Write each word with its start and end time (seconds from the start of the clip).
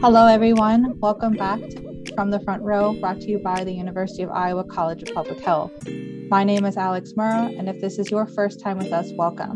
Hello, 0.00 0.26
everyone. 0.26 0.96
Welcome 1.00 1.32
back 1.32 1.58
From 2.14 2.30
the 2.30 2.38
Front 2.44 2.62
Row, 2.62 2.92
brought 3.00 3.20
to 3.20 3.28
you 3.28 3.40
by 3.40 3.64
the 3.64 3.72
University 3.72 4.22
of 4.22 4.30
Iowa 4.30 4.62
College 4.62 5.02
of 5.02 5.12
Public 5.12 5.40
Health. 5.40 5.72
My 6.30 6.44
name 6.44 6.64
is 6.64 6.76
Alex 6.76 7.14
Murrow, 7.16 7.58
and 7.58 7.68
if 7.68 7.80
this 7.80 7.98
is 7.98 8.08
your 8.08 8.24
first 8.28 8.60
time 8.60 8.78
with 8.78 8.92
us, 8.92 9.10
welcome. 9.16 9.54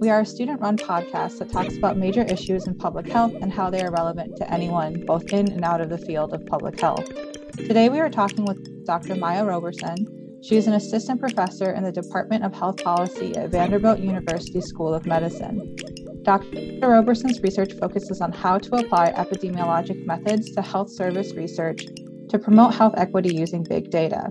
We 0.00 0.10
are 0.10 0.22
a 0.22 0.26
student 0.26 0.60
run 0.60 0.76
podcast 0.76 1.38
that 1.38 1.52
talks 1.52 1.76
about 1.76 1.96
major 1.96 2.22
issues 2.22 2.66
in 2.66 2.78
public 2.78 3.06
health 3.06 3.32
and 3.40 3.52
how 3.52 3.70
they 3.70 3.80
are 3.80 3.92
relevant 3.92 4.36
to 4.38 4.52
anyone, 4.52 5.06
both 5.06 5.32
in 5.32 5.52
and 5.52 5.64
out 5.64 5.80
of 5.80 5.88
the 5.88 5.98
field 5.98 6.34
of 6.34 6.44
public 6.46 6.80
health. 6.80 7.08
Today, 7.56 7.88
we 7.88 8.00
are 8.00 8.10
talking 8.10 8.44
with 8.46 8.84
Dr. 8.86 9.14
Maya 9.14 9.44
Roberson. 9.44 10.04
She 10.42 10.56
is 10.56 10.66
an 10.66 10.72
assistant 10.72 11.20
professor 11.20 11.70
in 11.70 11.84
the 11.84 11.92
Department 11.92 12.44
of 12.44 12.52
Health 12.52 12.82
Policy 12.82 13.36
at 13.36 13.50
Vanderbilt 13.50 14.00
University 14.00 14.62
School 14.62 14.92
of 14.92 15.06
Medicine. 15.06 15.76
Dr. 16.22 16.80
Roberson's 16.82 17.40
research 17.40 17.72
focuses 17.72 18.20
on 18.20 18.32
how 18.32 18.58
to 18.58 18.74
apply 18.76 19.12
epidemiologic 19.12 20.04
methods 20.04 20.50
to 20.52 20.60
health 20.60 20.90
service 20.90 21.34
research 21.34 21.86
to 22.28 22.38
promote 22.38 22.74
health 22.74 22.94
equity 22.98 23.34
using 23.34 23.62
big 23.62 23.90
data. 23.90 24.30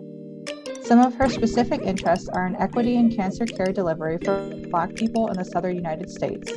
Some 0.84 1.00
of 1.00 1.16
her 1.16 1.30
specific 1.30 1.82
interests 1.82 2.30
are 2.30 2.46
in 2.46 2.56
equity 2.56 2.96
in 2.96 3.16
cancer 3.16 3.46
care 3.46 3.74
delivery 3.74 4.20
for 4.24 4.54
Black 4.70 4.96
people 4.96 5.28
in 5.28 5.38
the 5.38 5.46
Southern 5.46 5.76
United 5.76 6.10
States. 6.10 6.52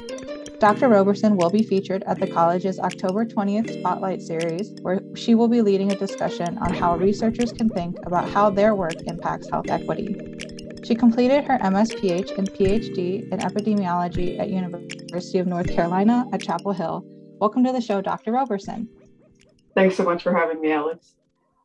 Dr. 0.58 0.88
Roberson 0.88 1.36
will 1.36 1.50
be 1.50 1.62
featured 1.62 2.04
at 2.04 2.20
the 2.20 2.26
college's 2.26 2.78
October 2.78 3.24
20th 3.24 3.80
Spotlight 3.80 4.22
Series, 4.22 4.74
where 4.82 5.00
she 5.16 5.34
will 5.34 5.48
be 5.48 5.60
leading 5.60 5.90
a 5.90 5.96
discussion 5.96 6.56
on 6.58 6.72
how 6.72 6.96
researchers 6.96 7.52
can 7.52 7.68
think 7.70 7.96
about 8.04 8.28
how 8.28 8.48
their 8.48 8.74
work 8.74 8.94
impacts 9.06 9.50
health 9.50 9.68
equity. 9.68 10.14
She 10.84 10.96
completed 10.96 11.44
her 11.44 11.58
MSPH 11.58 12.36
and 12.38 12.50
PhD 12.50 13.30
in 13.30 13.38
epidemiology 13.38 14.40
at 14.40 14.48
University 14.48 15.38
of 15.38 15.46
North 15.46 15.70
Carolina 15.72 16.26
at 16.32 16.42
Chapel 16.42 16.72
Hill. 16.72 17.04
Welcome 17.38 17.62
to 17.64 17.72
the 17.72 17.80
show, 17.80 18.00
Dr. 18.00 18.32
Roberson. 18.32 18.88
Thanks 19.76 19.94
so 19.94 20.02
much 20.02 20.24
for 20.24 20.36
having 20.36 20.60
me, 20.60 20.72
Alex. 20.72 21.14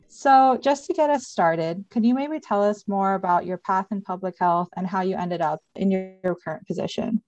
So, 0.08 0.60
just 0.62 0.86
to 0.86 0.94
get 0.94 1.10
us 1.10 1.26
started, 1.26 1.84
could 1.90 2.06
you 2.06 2.14
maybe 2.14 2.40
tell 2.40 2.64
us 2.64 2.88
more 2.88 3.16
about 3.16 3.48
your 3.48 3.58
path 3.58 3.88
in 3.90 4.04
public 4.04 4.36
health 4.40 4.70
and 4.78 4.86
how 4.86 5.02
you 5.02 5.16
ended 5.16 5.42
up 5.42 5.62
in 5.76 5.90
your, 5.90 6.14
your 6.24 6.36
current 6.36 6.68
position? 6.68 7.24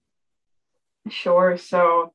Sure. 1.08 1.56
So, 1.58 2.12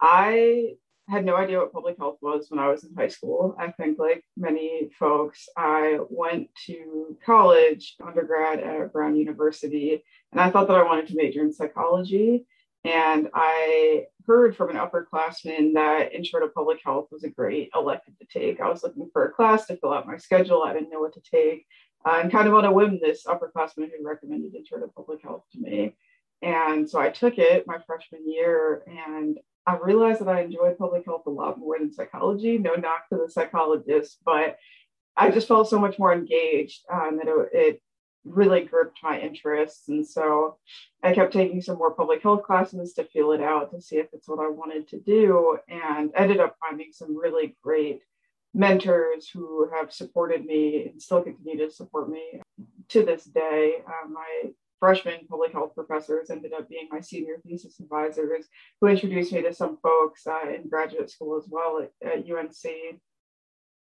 I 0.00 0.74
had 1.08 1.24
no 1.24 1.36
idea 1.36 1.58
what 1.58 1.72
public 1.72 1.98
health 1.98 2.18
was 2.20 2.46
when 2.48 2.60
I 2.60 2.68
was 2.68 2.84
in 2.84 2.94
high 2.94 3.08
school. 3.08 3.56
I 3.58 3.70
think, 3.70 3.98
like 3.98 4.24
many 4.36 4.90
folks, 4.98 5.48
I 5.56 5.98
went 6.08 6.48
to 6.66 7.16
college, 7.24 7.96
undergrad 8.04 8.60
at 8.60 8.92
Brown 8.92 9.16
University, 9.16 10.02
and 10.30 10.40
I 10.40 10.50
thought 10.50 10.68
that 10.68 10.76
I 10.76 10.84
wanted 10.84 11.08
to 11.08 11.16
major 11.16 11.40
in 11.42 11.52
psychology. 11.52 12.46
And 12.84 13.28
I 13.34 14.06
heard 14.26 14.56
from 14.56 14.70
an 14.70 14.76
upperclassman 14.76 15.74
that 15.74 16.12
intro 16.12 16.40
to 16.40 16.48
public 16.48 16.80
health 16.84 17.08
was 17.12 17.24
a 17.24 17.30
great 17.30 17.70
elective 17.74 18.18
to 18.18 18.26
take. 18.26 18.60
I 18.60 18.68
was 18.68 18.82
looking 18.82 19.08
for 19.12 19.26
a 19.26 19.32
class 19.32 19.66
to 19.66 19.76
fill 19.76 19.92
out 19.92 20.06
my 20.06 20.16
schedule. 20.16 20.62
I 20.62 20.72
didn't 20.72 20.90
know 20.90 21.00
what 21.00 21.14
to 21.14 21.20
take. 21.20 21.66
And 22.04 22.32
kind 22.32 22.48
of 22.48 22.54
on 22.54 22.64
a 22.64 22.72
whim, 22.72 22.98
this 23.00 23.24
upperclassman 23.24 23.90
who 23.96 24.04
recommended 24.04 24.54
intro 24.54 24.80
to 24.80 24.88
public 24.88 25.22
health 25.22 25.44
to 25.52 25.60
me. 25.60 25.94
And 26.42 26.90
so 26.90 26.98
I 26.98 27.10
took 27.10 27.38
it 27.38 27.66
my 27.68 27.78
freshman 27.86 28.28
year 28.28 28.82
and 28.88 29.38
I 29.66 29.76
realized 29.76 30.20
that 30.20 30.28
I 30.28 30.42
enjoyed 30.42 30.78
public 30.78 31.04
health 31.04 31.22
a 31.26 31.30
lot 31.30 31.58
more 31.58 31.78
than 31.78 31.92
psychology. 31.92 32.58
No 32.58 32.74
knock 32.74 33.08
to 33.08 33.18
the 33.18 33.30
psychologist, 33.30 34.18
but 34.24 34.56
I 35.16 35.30
just 35.30 35.48
felt 35.48 35.68
so 35.68 35.78
much 35.78 35.98
more 35.98 36.12
engaged 36.12 36.80
um, 36.92 37.18
that 37.18 37.28
it, 37.28 37.48
it 37.52 37.82
really 38.24 38.62
gripped 38.62 38.98
my 39.02 39.20
interests. 39.20 39.88
And 39.88 40.06
so 40.06 40.58
I 41.02 41.12
kept 41.12 41.32
taking 41.32 41.60
some 41.60 41.76
more 41.76 41.94
public 41.94 42.22
health 42.22 42.44
classes 42.44 42.94
to 42.94 43.04
feel 43.04 43.32
it 43.32 43.40
out 43.40 43.72
to 43.72 43.80
see 43.80 43.96
if 43.96 44.06
it's 44.12 44.28
what 44.28 44.38
I 44.38 44.48
wanted 44.48 44.88
to 44.88 45.00
do, 45.00 45.58
and 45.68 46.10
ended 46.16 46.40
up 46.40 46.56
finding 46.60 46.92
some 46.92 47.16
really 47.16 47.56
great 47.62 48.00
mentors 48.54 49.28
who 49.28 49.68
have 49.74 49.92
supported 49.92 50.44
me 50.44 50.88
and 50.88 51.00
still 51.00 51.22
continue 51.22 51.58
to 51.58 51.70
support 51.72 52.10
me 52.10 52.40
to 52.88 53.04
this 53.04 53.24
day. 53.24 53.76
My 54.10 54.50
freshman 54.82 55.24
public 55.30 55.52
health 55.52 55.76
professors 55.76 56.28
ended 56.28 56.52
up 56.52 56.68
being 56.68 56.88
my 56.90 56.98
senior 56.98 57.36
thesis 57.46 57.78
advisors 57.78 58.46
who 58.80 58.88
introduced 58.88 59.32
me 59.32 59.40
to 59.40 59.54
some 59.54 59.78
folks 59.80 60.26
uh, 60.26 60.50
in 60.52 60.68
graduate 60.68 61.08
school 61.08 61.36
as 61.36 61.44
well 61.48 61.80
at, 61.80 62.08
at 62.08 62.28
UNC. 62.28 62.98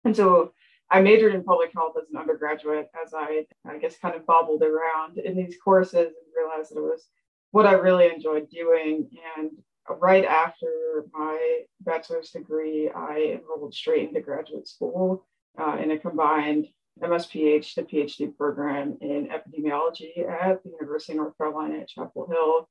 And 0.05 0.17
so 0.17 0.51
I 0.91 1.01
majored 1.01 1.37
in 1.37 1.45
public 1.45 1.71
health 1.73 1.95
as 1.97 2.09
an 2.13 2.19
undergraduate 2.19 2.89
as 3.01 3.15
I, 3.15 3.47
I 3.65 3.79
guess, 3.79 3.97
kind 4.03 4.17
of 4.17 4.27
bobbled 4.27 4.65
around 4.65 5.19
in 5.19 5.37
these 5.37 5.55
courses 5.65 5.95
and 5.95 6.37
realized 6.37 6.75
that 6.75 6.81
it 6.81 6.83
was 6.83 7.07
what 7.53 7.65
I 7.65 7.75
really 7.75 8.13
enjoyed 8.13 8.51
doing. 8.51 9.09
And 9.37 9.53
right 10.01 10.25
after 10.25 11.05
my 11.13 11.61
bachelor's 11.81 12.31
degree, 12.31 12.91
I 12.91 13.39
enrolled 13.39 13.73
straight 13.73 14.09
into 14.09 14.21
graduate 14.21 14.67
school 14.67 15.29
uh, 15.61 15.77
in 15.81 15.93
a 15.93 15.99
combined 15.99 16.67
MSPH 17.03 17.75
to 17.75 17.83
PhD 17.83 18.37
program 18.37 18.99
in 19.01 19.29
epidemiology 19.29 20.19
at 20.29 20.63
the 20.63 20.71
University 20.71 21.13
of 21.13 21.19
North 21.19 21.39
Carolina 21.39 21.79
at 21.81 21.89
Chapel 21.89 22.27
Hill. 22.31 22.69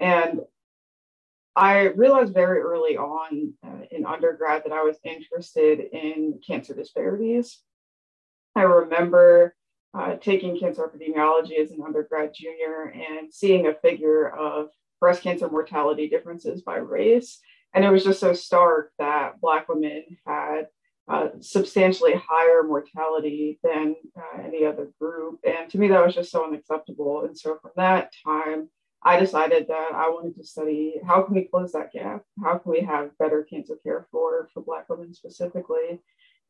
And 0.00 0.40
I 1.54 1.84
realized 1.84 2.34
very 2.34 2.60
early 2.60 2.98
on 2.98 3.54
uh, 3.66 3.86
in 3.90 4.04
undergrad 4.04 4.62
that 4.64 4.72
I 4.72 4.82
was 4.82 4.98
interested 5.04 5.80
in 5.80 6.40
cancer 6.46 6.74
disparities. 6.74 7.60
I 8.54 8.62
remember 8.62 9.54
uh, 9.94 10.16
taking 10.16 10.58
cancer 10.58 10.86
epidemiology 10.86 11.58
as 11.58 11.70
an 11.70 11.80
undergrad 11.84 12.32
junior 12.34 12.94
and 12.94 13.32
seeing 13.32 13.66
a 13.66 13.74
figure 13.74 14.28
of 14.28 14.68
breast 15.00 15.22
cancer 15.22 15.48
mortality 15.48 16.08
differences 16.08 16.62
by 16.62 16.76
race. 16.76 17.40
And 17.72 17.84
it 17.84 17.90
was 17.90 18.04
just 18.04 18.20
so 18.20 18.32
stark 18.34 18.92
that 18.98 19.40
Black 19.40 19.68
women 19.68 20.04
had 20.26 20.66
substantially 21.40 22.14
higher 22.14 22.62
mortality 22.62 23.58
than 23.62 23.94
uh, 24.16 24.42
any 24.42 24.64
other 24.64 24.90
group. 25.00 25.40
And 25.44 25.70
to 25.70 25.78
me, 25.78 25.88
that 25.88 26.04
was 26.04 26.14
just 26.14 26.30
so 26.30 26.44
unacceptable. 26.44 27.24
And 27.24 27.38
so 27.38 27.58
from 27.60 27.72
that 27.76 28.12
time, 28.24 28.68
I 29.02 29.20
decided 29.20 29.68
that 29.68 29.92
I 29.94 30.08
wanted 30.08 30.34
to 30.36 30.44
study 30.44 30.96
how 31.06 31.22
can 31.22 31.34
we 31.34 31.44
close 31.44 31.72
that 31.72 31.92
gap? 31.92 32.22
How 32.42 32.58
can 32.58 32.72
we 32.72 32.80
have 32.80 33.16
better 33.18 33.44
cancer 33.44 33.78
care 33.84 34.08
for, 34.10 34.48
for 34.52 34.62
Black 34.62 34.88
women 34.88 35.14
specifically? 35.14 36.00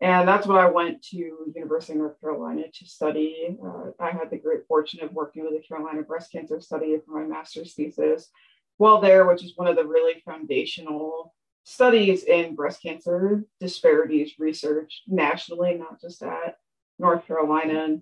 And 0.01 0.29
that's 0.29 0.47
what 0.47 0.59
I 0.59 0.69
went 0.69 1.03
to 1.05 1.17
University 1.55 1.93
of 1.93 1.99
North 1.99 2.21
Carolina 2.21 2.65
to 2.73 2.87
study. 2.87 3.57
Uh, 3.65 3.91
I 3.99 4.11
had 4.11 4.31
the 4.31 4.39
great 4.39 4.67
fortune 4.69 5.03
of 5.03 5.13
working 5.13 5.43
with 5.45 5.55
the 5.55 5.67
Carolina 5.67 6.03
Breast 6.03 6.33
Cancer 6.33 6.61
Study 6.61 6.97
for 7.05 7.21
my 7.21 7.27
master's 7.27 7.75
thesis 7.75 8.29
while 8.77 9.01
there, 9.01 9.27
which 9.27 9.43
is 9.43 9.55
one 9.57 9.69
of 9.69 9.77
the 9.77 9.87
really 9.87 10.23
foundational 10.25 11.35
studies 11.67 12.23
in 12.23 12.55
breast 12.55 12.81
cancer 12.81 13.43
disparities 13.59 14.35
research 14.39 15.03
nationally, 15.09 15.75
not 15.75 16.01
just 16.01 16.23
at 16.23 16.57
North 16.97 17.27
Carolina. 17.27 17.99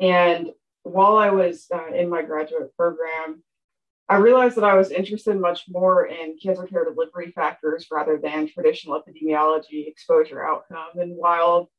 And 0.00 0.50
while 0.82 1.16
I 1.16 1.30
was 1.30 1.68
uh, 1.72 1.94
in 1.94 2.08
my 2.08 2.22
graduate 2.22 2.76
program, 2.76 3.44
I 4.08 4.16
realized 4.16 4.56
that 4.56 4.64
I 4.64 4.74
was 4.74 4.90
interested 4.90 5.38
much 5.38 5.66
more 5.68 6.06
in 6.06 6.36
cancer 6.42 6.66
care 6.66 6.84
delivery 6.84 7.30
factors 7.30 7.86
rather 7.92 8.18
than 8.18 8.48
traditional 8.48 9.00
epidemiology 9.00 9.86
exposure 9.86 10.44
outcome. 10.44 10.98
And 10.98 11.16
while 11.16 11.70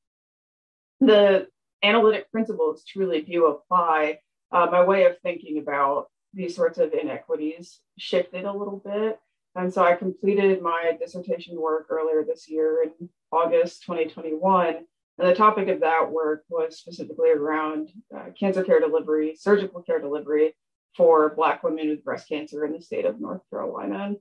the 1.02 1.48
analytic 1.84 2.32
principles 2.32 2.86
truly 2.86 3.22
do 3.22 3.48
apply, 3.48 4.20
uh, 4.54 4.68
my 4.72 4.86
way 4.86 5.04
of 5.04 5.20
thinking 5.20 5.58
about 5.58 6.08
these 6.34 6.56
sorts 6.56 6.78
of 6.78 6.94
inequities 6.94 7.82
shifted 8.00 8.46
a 8.46 8.54
little 8.54 8.82
bit. 8.84 9.20
And 9.56 9.74
so 9.74 9.84
I 9.84 9.96
completed 9.96 10.62
my 10.62 10.98
dissertation 11.00 11.60
work 11.60 11.88
earlier 11.90 12.24
this 12.24 12.50
year 12.50 12.84
in 12.84 13.10
August 13.32 13.84
2021. 13.84 14.76
And 15.18 15.30
the 15.30 15.34
topic 15.34 15.70
of 15.70 15.80
that 15.80 16.12
work 16.12 16.44
was 16.50 16.78
specifically 16.78 17.30
around 17.30 17.90
uh, 18.16 18.26
cancer 18.38 18.64
care 18.64 18.82
delivery, 18.82 19.36
surgical 19.40 19.82
care 19.82 20.00
delivery, 20.00 20.56
for 20.96 21.34
Black 21.36 21.64
women 21.64 21.90
with 21.90 22.04
breast 22.04 22.28
cancer 22.28 22.66
in 22.66 22.74
the 22.74 22.82
state 22.82 23.06
of 23.06 23.20
North 23.20 23.42
Carolina. 23.50 24.14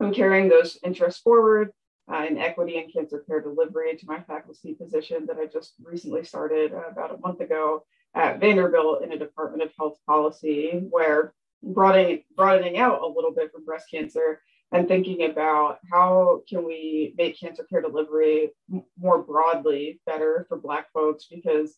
I'm 0.00 0.12
carrying 0.12 0.48
those 0.48 0.78
interests 0.84 1.20
forward 1.20 1.70
uh, 2.12 2.24
in 2.28 2.38
equity 2.38 2.78
and 2.78 2.92
cancer 2.92 3.24
care 3.26 3.40
delivery 3.40 3.96
to 3.96 4.06
my 4.06 4.20
faculty 4.20 4.74
position 4.74 5.26
that 5.26 5.38
I 5.38 5.46
just 5.46 5.74
recently 5.82 6.24
started 6.24 6.72
uh, 6.72 6.88
about 6.90 7.14
a 7.14 7.18
month 7.18 7.40
ago 7.40 7.84
at 8.14 8.40
Vanderbilt 8.40 9.02
in 9.02 9.12
a 9.12 9.18
Department 9.18 9.62
of 9.62 9.72
Health 9.78 9.98
Policy, 10.06 10.82
where 10.90 11.34
broadening, 11.62 12.22
broadening 12.36 12.78
out 12.78 13.02
a 13.02 13.06
little 13.06 13.32
bit 13.32 13.52
from 13.52 13.64
breast 13.64 13.86
cancer 13.90 14.40
and 14.72 14.86
thinking 14.86 15.30
about 15.30 15.78
how 15.90 16.42
can 16.48 16.64
we 16.64 17.14
make 17.16 17.40
cancer 17.40 17.64
care 17.64 17.80
delivery 17.80 18.50
more 18.98 19.22
broadly 19.22 20.00
better 20.04 20.44
for 20.48 20.58
Black 20.58 20.92
folks 20.92 21.26
because 21.30 21.76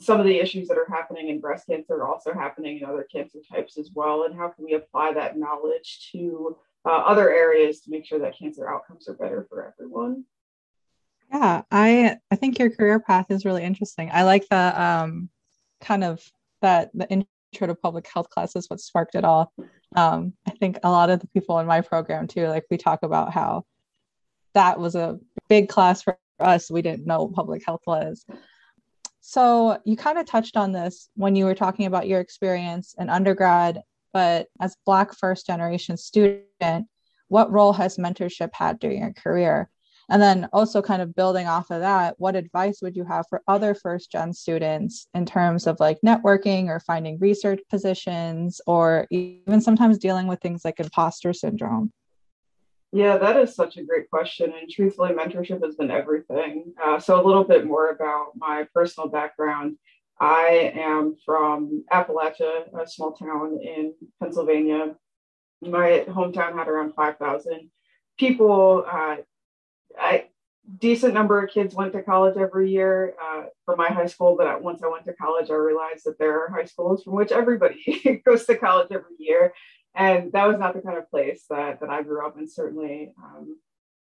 some 0.00 0.18
of 0.20 0.26
the 0.26 0.38
issues 0.38 0.68
that 0.68 0.76
are 0.76 0.88
happening 0.88 1.28
in 1.28 1.40
breast 1.40 1.66
cancer 1.66 1.94
are 1.94 2.08
also 2.08 2.34
happening 2.34 2.78
in 2.78 2.84
other 2.84 3.06
cancer 3.10 3.38
types 3.50 3.78
as 3.78 3.90
well. 3.94 4.24
And 4.24 4.36
how 4.36 4.48
can 4.48 4.64
we 4.64 4.74
apply 4.74 5.14
that 5.14 5.38
knowledge 5.38 6.10
to 6.12 6.56
uh, 6.84 6.90
other 6.90 7.30
areas 7.30 7.80
to 7.82 7.90
make 7.90 8.04
sure 8.04 8.18
that 8.18 8.38
cancer 8.38 8.68
outcomes 8.68 9.08
are 9.08 9.14
better 9.14 9.46
for 9.48 9.72
everyone? 9.72 10.24
Yeah, 11.32 11.62
I 11.70 12.18
I 12.30 12.36
think 12.36 12.58
your 12.58 12.70
career 12.70 13.00
path 13.00 13.26
is 13.30 13.44
really 13.44 13.64
interesting. 13.64 14.10
I 14.12 14.22
like 14.22 14.46
the 14.48 14.82
um, 14.82 15.28
kind 15.80 16.04
of 16.04 16.24
that 16.62 16.90
the 16.94 17.08
intro 17.08 17.66
to 17.66 17.74
public 17.74 18.06
health 18.06 18.30
class 18.30 18.54
is 18.54 18.68
what 18.68 18.80
sparked 18.80 19.14
it 19.14 19.24
all. 19.24 19.52
Um, 19.96 20.34
I 20.46 20.50
think 20.50 20.78
a 20.84 20.90
lot 20.90 21.10
of 21.10 21.20
the 21.20 21.26
people 21.28 21.58
in 21.58 21.66
my 21.66 21.80
program 21.80 22.28
too, 22.28 22.46
like 22.48 22.64
we 22.70 22.76
talk 22.76 23.02
about 23.02 23.32
how 23.32 23.64
that 24.54 24.78
was 24.78 24.94
a 24.94 25.18
big 25.48 25.68
class 25.68 26.02
for 26.02 26.18
us. 26.38 26.70
We 26.70 26.82
didn't 26.82 27.06
know 27.06 27.24
what 27.24 27.34
public 27.34 27.64
health 27.64 27.82
was. 27.86 28.24
So 29.20 29.78
you 29.84 29.96
kind 29.96 30.18
of 30.18 30.26
touched 30.26 30.56
on 30.56 30.70
this 30.70 31.08
when 31.14 31.34
you 31.34 31.46
were 31.46 31.54
talking 31.54 31.86
about 31.86 32.06
your 32.06 32.20
experience 32.20 32.94
in 32.98 33.08
undergrad, 33.08 33.82
but 34.12 34.46
as 34.60 34.76
Black 34.86 35.14
first 35.14 35.46
generation 35.46 35.96
student, 35.96 36.86
what 37.28 37.50
role 37.50 37.72
has 37.72 37.96
mentorship 37.96 38.50
had 38.52 38.78
during 38.78 39.00
your 39.00 39.12
career? 39.12 39.68
And 40.08 40.22
then 40.22 40.48
also 40.52 40.80
kind 40.82 41.02
of 41.02 41.14
building 41.14 41.48
off 41.48 41.70
of 41.70 41.80
that, 41.80 42.14
what 42.18 42.36
advice 42.36 42.80
would 42.80 42.94
you 42.94 43.04
have 43.04 43.26
for 43.28 43.42
other 43.48 43.74
first 43.74 44.12
gen 44.12 44.32
students 44.32 45.08
in 45.14 45.26
terms 45.26 45.66
of 45.66 45.80
like 45.80 45.98
networking 46.04 46.68
or 46.68 46.78
finding 46.78 47.18
research 47.18 47.60
positions 47.68 48.60
or 48.66 49.06
even 49.10 49.60
sometimes 49.60 49.98
dealing 49.98 50.28
with 50.28 50.40
things 50.40 50.64
like 50.64 50.78
imposter 50.78 51.32
syndrome? 51.32 51.92
Yeah, 52.92 53.18
that 53.18 53.36
is 53.36 53.54
such 53.54 53.76
a 53.76 53.84
great 53.84 54.08
question. 54.08 54.52
And 54.58 54.70
truthfully, 54.70 55.12
mentorship 55.12 55.62
has 55.64 55.74
been 55.74 55.90
everything. 55.90 56.72
Uh, 56.82 57.00
so, 57.00 57.20
a 57.20 57.26
little 57.26 57.44
bit 57.44 57.66
more 57.66 57.90
about 57.90 58.28
my 58.36 58.66
personal 58.72 59.08
background. 59.08 59.76
I 60.18 60.72
am 60.74 61.16
from 61.24 61.84
Appalachia, 61.92 62.72
a 62.80 62.86
small 62.86 63.12
town 63.12 63.58
in 63.60 63.92
Pennsylvania. 64.20 64.94
My 65.60 66.06
hometown 66.08 66.56
had 66.56 66.68
around 66.68 66.94
5,000 66.94 67.70
people. 68.18 68.86
Uh, 68.90 69.16
decent 70.78 71.14
number 71.14 71.42
of 71.42 71.50
kids 71.50 71.74
went 71.74 71.92
to 71.92 72.02
college 72.02 72.36
every 72.36 72.70
year 72.70 73.14
uh, 73.22 73.44
for 73.64 73.76
my 73.76 73.88
high 73.88 74.06
school, 74.06 74.36
but 74.36 74.62
once 74.62 74.82
I 74.82 74.88
went 74.88 75.04
to 75.06 75.12
college, 75.12 75.50
I 75.50 75.54
realized 75.54 76.04
that 76.04 76.18
there 76.18 76.42
are 76.42 76.50
high 76.50 76.64
schools 76.64 77.02
from 77.02 77.14
which 77.14 77.32
everybody 77.32 78.22
goes 78.26 78.44
to 78.46 78.56
college 78.56 78.88
every 78.90 79.14
year 79.18 79.52
and 79.96 80.30
that 80.32 80.46
was 80.46 80.58
not 80.58 80.74
the 80.74 80.82
kind 80.82 80.98
of 80.98 81.10
place 81.10 81.46
that 81.48 81.80
that 81.80 81.88
I 81.88 82.02
grew 82.02 82.24
up 82.24 82.38
in. 82.38 82.48
Certainly, 82.48 83.12
um, 83.22 83.58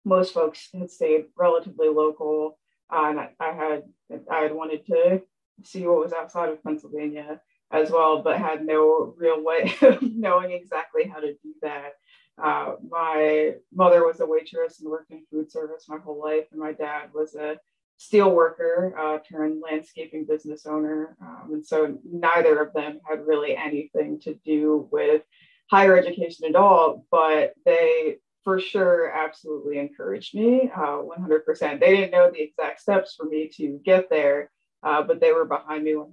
most 0.06 0.34
folks 0.34 0.70
had 0.74 0.92
stayed 0.92 1.26
relatively 1.36 1.90
local, 1.90 2.58
uh, 2.94 3.06
and 3.10 3.20
I, 3.20 3.30
I, 3.40 3.52
had 3.52 3.84
I 4.30 4.40
had 4.42 4.54
wanted 4.54 4.86
to 4.88 5.22
see 5.64 5.86
what 5.86 6.00
was 6.00 6.14
outside 6.14 6.50
of 6.50 6.64
Pennsylvania 6.64 7.42
as 7.72 7.90
well, 7.90 8.22
but 8.22 8.38
had 8.38 8.66
no 8.66 9.16
real 9.18 9.44
way 9.44 9.74
of 9.82 10.02
knowing 10.02 10.52
exactly 10.52 11.06
how 11.06 11.20
to 11.20 11.34
do 11.34 11.54
that. 11.64 11.94
Uh, 12.44 12.76
my 12.90 13.54
mother 13.74 14.06
was 14.06 14.20
a 14.20 14.26
waitress 14.26 14.80
and 14.80 14.90
worked 14.90 15.12
in 15.12 15.24
food 15.32 15.52
service 15.52 15.86
my 15.88 15.98
whole 15.98 16.20
life, 16.22 16.46
and 16.52 16.60
my 16.60 16.74
dad 16.74 17.10
was 17.14 17.36
a 17.36 17.58
steel 17.98 18.32
worker 18.32 18.96
uh, 18.98 19.20
turned 19.20 19.62
landscaping 19.62 20.26
business 20.26 20.66
owner. 20.66 21.16
Um, 21.22 21.54
and 21.54 21.66
so 21.66 22.00
neither 22.04 22.60
of 22.60 22.74
them 22.74 23.00
had 23.08 23.28
really 23.28 23.56
anything 23.56 24.20
to 24.22 24.34
do 24.44 24.90
with 24.92 25.22
higher 25.70 25.96
education 25.96 26.48
at 26.48 26.56
all, 26.56 27.06
but 27.12 27.54
they 27.64 28.18
for 28.44 28.60
sure 28.60 29.12
absolutely 29.12 29.78
encouraged 29.78 30.34
me 30.34 30.72
uh, 30.76 30.98
100%. 30.98 31.80
They 31.80 31.96
didn't 31.96 32.12
know 32.12 32.32
the 32.32 32.42
exact 32.42 32.82
steps 32.82 33.14
for 33.16 33.28
me 33.28 33.52
to 33.58 33.80
get 33.86 34.10
there, 34.10 34.50
uh, 34.82 35.04
but 35.04 35.22
they 35.22 35.32
were 35.32 35.46
behind 35.46 35.84
me 35.84 35.92
100% 35.92 36.08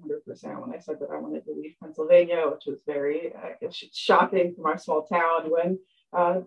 when 0.61 0.75
I 0.75 0.79
said 0.79 0.97
that 1.01 1.09
I 1.11 1.19
wanted 1.19 1.47
to 1.47 1.53
leave 1.53 1.75
Pennsylvania, 1.83 2.45
which 2.53 2.65
was 2.67 2.83
very 2.87 3.33
uh, 3.35 3.69
shocking 3.95 4.55
for 4.55 4.61
my 4.61 4.77
small 4.77 5.07
town 5.07 5.51
when 5.51 5.79
uh, 6.13 6.41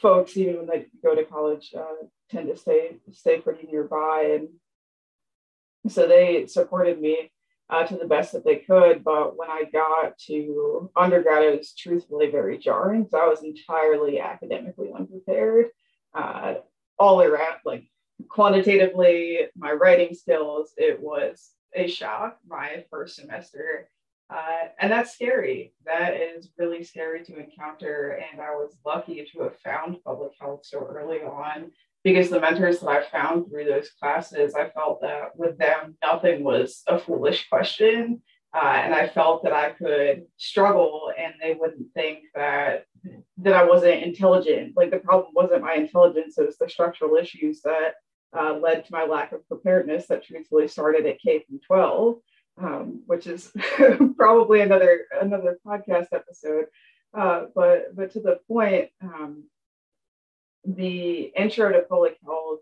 folks, 0.00 0.36
even 0.36 0.58
when 0.58 0.66
they 0.66 0.86
go 1.02 1.14
to 1.14 1.24
college, 1.24 1.72
uh, 1.76 2.06
tend 2.30 2.48
to 2.48 2.56
stay 2.56 2.96
stay 3.12 3.40
pretty 3.40 3.66
nearby. 3.66 4.38
And 4.40 5.92
so 5.92 6.06
they 6.06 6.46
supported 6.46 7.00
me 7.00 7.30
uh, 7.68 7.84
to 7.86 7.96
the 7.96 8.06
best 8.06 8.32
that 8.32 8.44
they 8.44 8.56
could. 8.56 9.04
But 9.04 9.36
when 9.36 9.50
I 9.50 9.64
got 9.72 10.18
to 10.26 10.90
undergrad, 10.96 11.42
it 11.42 11.58
was 11.58 11.74
truthfully 11.74 12.30
very 12.30 12.58
jarring 12.58 13.04
because 13.04 13.14
I 13.14 13.26
was 13.26 13.42
entirely 13.42 14.20
academically 14.20 14.90
unprepared, 14.96 15.66
uh, 16.14 16.54
all 16.98 17.22
around, 17.22 17.58
like 17.64 17.84
quantitatively, 18.28 19.46
my 19.56 19.72
writing 19.72 20.14
skills. 20.14 20.72
It 20.76 21.00
was 21.00 21.50
a 21.74 21.86
shock 21.86 22.38
my 22.46 22.84
first 22.90 23.16
semester. 23.16 23.88
Uh, 24.30 24.68
and 24.78 24.92
that's 24.92 25.12
scary. 25.12 25.72
That 25.84 26.14
is 26.14 26.50
really 26.56 26.84
scary 26.84 27.24
to 27.24 27.38
encounter. 27.38 28.20
And 28.30 28.40
I 28.40 28.50
was 28.50 28.76
lucky 28.86 29.26
to 29.32 29.42
have 29.42 29.58
found 29.58 30.02
public 30.04 30.32
health 30.40 30.60
so 30.64 30.78
early 30.80 31.18
on 31.18 31.72
because 32.04 32.30
the 32.30 32.40
mentors 32.40 32.80
that 32.80 32.88
I 32.88 33.02
found 33.02 33.48
through 33.48 33.64
those 33.64 33.90
classes, 33.90 34.54
I 34.54 34.70
felt 34.70 35.00
that 35.02 35.36
with 35.36 35.58
them, 35.58 35.96
nothing 36.02 36.44
was 36.44 36.82
a 36.86 36.98
foolish 36.98 37.48
question. 37.48 38.22
Uh, 38.54 38.80
and 38.84 38.94
I 38.94 39.08
felt 39.08 39.44
that 39.44 39.52
I 39.52 39.70
could 39.70 40.24
struggle 40.36 41.12
and 41.16 41.34
they 41.40 41.54
wouldn't 41.54 41.92
think 41.94 42.24
that 42.34 42.84
that 43.38 43.54
I 43.54 43.64
wasn't 43.64 44.02
intelligent. 44.02 44.76
Like 44.76 44.90
the 44.90 44.98
problem 44.98 45.32
wasn't 45.34 45.62
my 45.62 45.74
intelligence, 45.74 46.36
it 46.36 46.46
was 46.46 46.58
the 46.58 46.68
structural 46.68 47.16
issues 47.16 47.62
that 47.62 47.94
uh, 48.36 48.54
led 48.54 48.84
to 48.84 48.92
my 48.92 49.04
lack 49.04 49.32
of 49.32 49.46
preparedness 49.46 50.06
that 50.08 50.24
truthfully 50.24 50.68
started 50.68 51.06
at 51.06 51.20
K 51.20 51.40
through 51.40 51.60
12, 51.66 52.16
um, 52.60 53.02
which 53.06 53.26
is 53.26 53.52
probably 54.16 54.60
another 54.60 55.06
another 55.20 55.58
podcast 55.66 56.08
episode. 56.12 56.66
Uh, 57.12 57.46
but 57.54 57.94
but 57.96 58.12
to 58.12 58.20
the 58.20 58.38
point, 58.46 58.90
um, 59.02 59.44
the 60.64 61.32
intro 61.36 61.72
to 61.72 61.80
public 61.82 62.18
health 62.24 62.60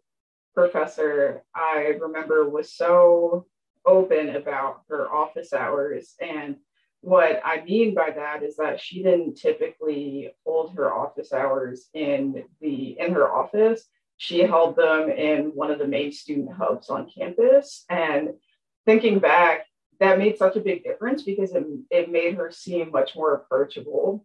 professor 0.54 1.44
I 1.54 1.96
remember 2.00 2.48
was 2.48 2.72
so 2.72 3.46
open 3.86 4.30
about 4.30 4.82
her 4.88 5.10
office 5.10 5.52
hours. 5.52 6.14
And 6.20 6.56
what 7.00 7.40
I 7.44 7.62
mean 7.64 7.94
by 7.94 8.10
that 8.10 8.42
is 8.42 8.56
that 8.56 8.80
she 8.80 9.02
didn't 9.02 9.36
typically 9.36 10.30
hold 10.44 10.74
her 10.74 10.92
office 10.92 11.32
hours 11.32 11.88
in 11.94 12.44
the 12.60 12.98
in 12.98 13.12
her 13.12 13.32
office. 13.32 13.84
She 14.16 14.40
held 14.40 14.74
them 14.74 15.08
in 15.08 15.52
one 15.54 15.70
of 15.70 15.78
the 15.78 15.86
main 15.86 16.10
student 16.10 16.52
hubs 16.52 16.90
on 16.90 17.08
campus. 17.08 17.84
And 17.88 18.30
thinking 18.84 19.20
back, 19.20 19.67
that 20.00 20.18
made 20.18 20.38
such 20.38 20.56
a 20.56 20.60
big 20.60 20.84
difference 20.84 21.22
because 21.22 21.52
it, 21.52 21.64
it 21.90 22.10
made 22.10 22.34
her 22.34 22.50
seem 22.50 22.90
much 22.90 23.16
more 23.16 23.34
approachable. 23.34 24.24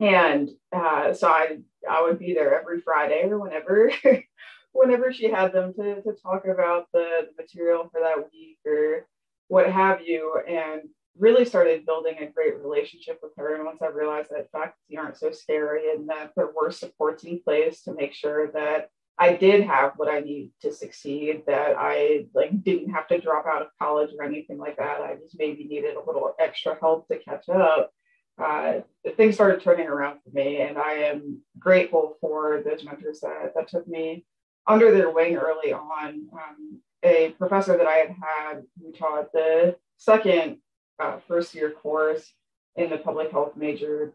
And 0.00 0.50
uh, 0.72 1.14
so 1.14 1.28
I 1.28 1.58
I 1.88 2.02
would 2.02 2.18
be 2.18 2.34
there 2.34 2.58
every 2.60 2.80
Friday 2.80 3.22
or 3.24 3.38
whenever 3.38 3.90
whenever 4.72 5.12
she 5.12 5.30
had 5.30 5.52
them 5.52 5.72
to, 5.74 6.02
to 6.02 6.12
talk 6.22 6.46
about 6.46 6.86
the, 6.92 7.28
material 7.38 7.88
for 7.90 8.00
that 8.00 8.28
week 8.32 8.58
or 8.66 9.06
what 9.48 9.70
have 9.70 10.02
you 10.02 10.38
and 10.46 10.82
really 11.18 11.46
started 11.46 11.86
building 11.86 12.16
a 12.20 12.26
great 12.26 12.58
relationship 12.58 13.18
with 13.22 13.32
her. 13.38 13.54
And 13.54 13.64
once 13.64 13.80
i 13.80 13.86
realized 13.86 14.30
that 14.30 14.50
faculty 14.50 14.98
aren't 14.98 15.16
so 15.16 15.30
scary 15.30 15.92
and 15.92 16.08
that 16.10 16.32
there 16.36 16.50
were 16.54 16.70
supports 16.70 17.24
in 17.24 17.40
place 17.40 17.82
to 17.82 17.94
make 17.94 18.12
sure 18.12 18.50
that 18.52 18.90
i 19.18 19.34
did 19.34 19.62
have 19.62 19.92
what 19.96 20.08
i 20.08 20.20
need 20.20 20.50
to 20.60 20.72
succeed 20.72 21.42
that 21.46 21.74
i 21.78 22.26
like 22.34 22.62
didn't 22.62 22.90
have 22.90 23.06
to 23.08 23.20
drop 23.20 23.46
out 23.46 23.62
of 23.62 23.68
college 23.80 24.10
or 24.18 24.24
anything 24.24 24.58
like 24.58 24.76
that 24.76 25.00
i 25.00 25.14
just 25.14 25.36
maybe 25.38 25.64
needed 25.64 25.96
a 25.96 26.06
little 26.06 26.34
extra 26.38 26.76
help 26.80 27.06
to 27.08 27.18
catch 27.18 27.48
up 27.48 27.90
uh, 28.38 28.80
things 29.16 29.34
started 29.34 29.62
turning 29.62 29.86
around 29.86 30.20
for 30.22 30.30
me. 30.30 30.60
And 30.60 30.76
I 30.76 30.92
am 30.92 31.40
grateful 31.58 32.16
for 32.20 32.62
those 32.64 32.84
mentors 32.84 33.20
that, 33.20 33.52
that 33.54 33.68
took 33.68 33.88
me 33.88 34.26
under 34.66 34.92
their 34.92 35.10
wing 35.10 35.36
early 35.36 35.72
on. 35.72 36.26
Um, 36.32 36.80
a 37.02 37.30
professor 37.38 37.76
that 37.76 37.86
I 37.86 37.94
had 37.94 38.08
had 38.08 38.62
who 38.80 38.92
taught 38.92 39.32
the 39.32 39.76
second 39.96 40.58
uh, 40.98 41.18
first 41.28 41.54
year 41.54 41.70
course 41.70 42.32
in 42.74 42.90
the 42.90 42.98
public 42.98 43.30
health 43.30 43.52
major 43.56 44.12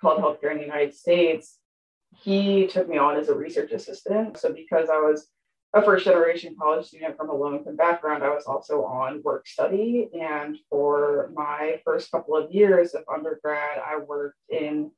called 0.00 0.20
Healthcare 0.20 0.52
in 0.52 0.58
the 0.58 0.64
United 0.64 0.94
States, 0.94 1.58
he 2.14 2.66
took 2.66 2.88
me 2.88 2.98
on 2.98 3.16
as 3.16 3.28
a 3.28 3.34
research 3.34 3.72
assistant. 3.72 4.38
So 4.38 4.52
because 4.52 4.88
I 4.88 4.98
was 4.98 5.28
a 5.74 5.82
first 5.82 6.04
generation 6.04 6.56
college 6.58 6.86
student 6.86 7.16
from 7.16 7.28
a 7.28 7.34
low 7.34 7.54
income 7.54 7.76
background, 7.76 8.22
I 8.22 8.30
was 8.30 8.46
also 8.46 8.84
on 8.84 9.22
work 9.22 9.46
study. 9.46 10.08
And 10.18 10.56
for 10.70 11.30
my 11.34 11.80
first 11.84 12.10
couple 12.10 12.36
of 12.36 12.50
years 12.50 12.94
of 12.94 13.04
undergrad, 13.12 13.78
I 13.78 13.98
worked 13.98 14.38
in 14.48 14.90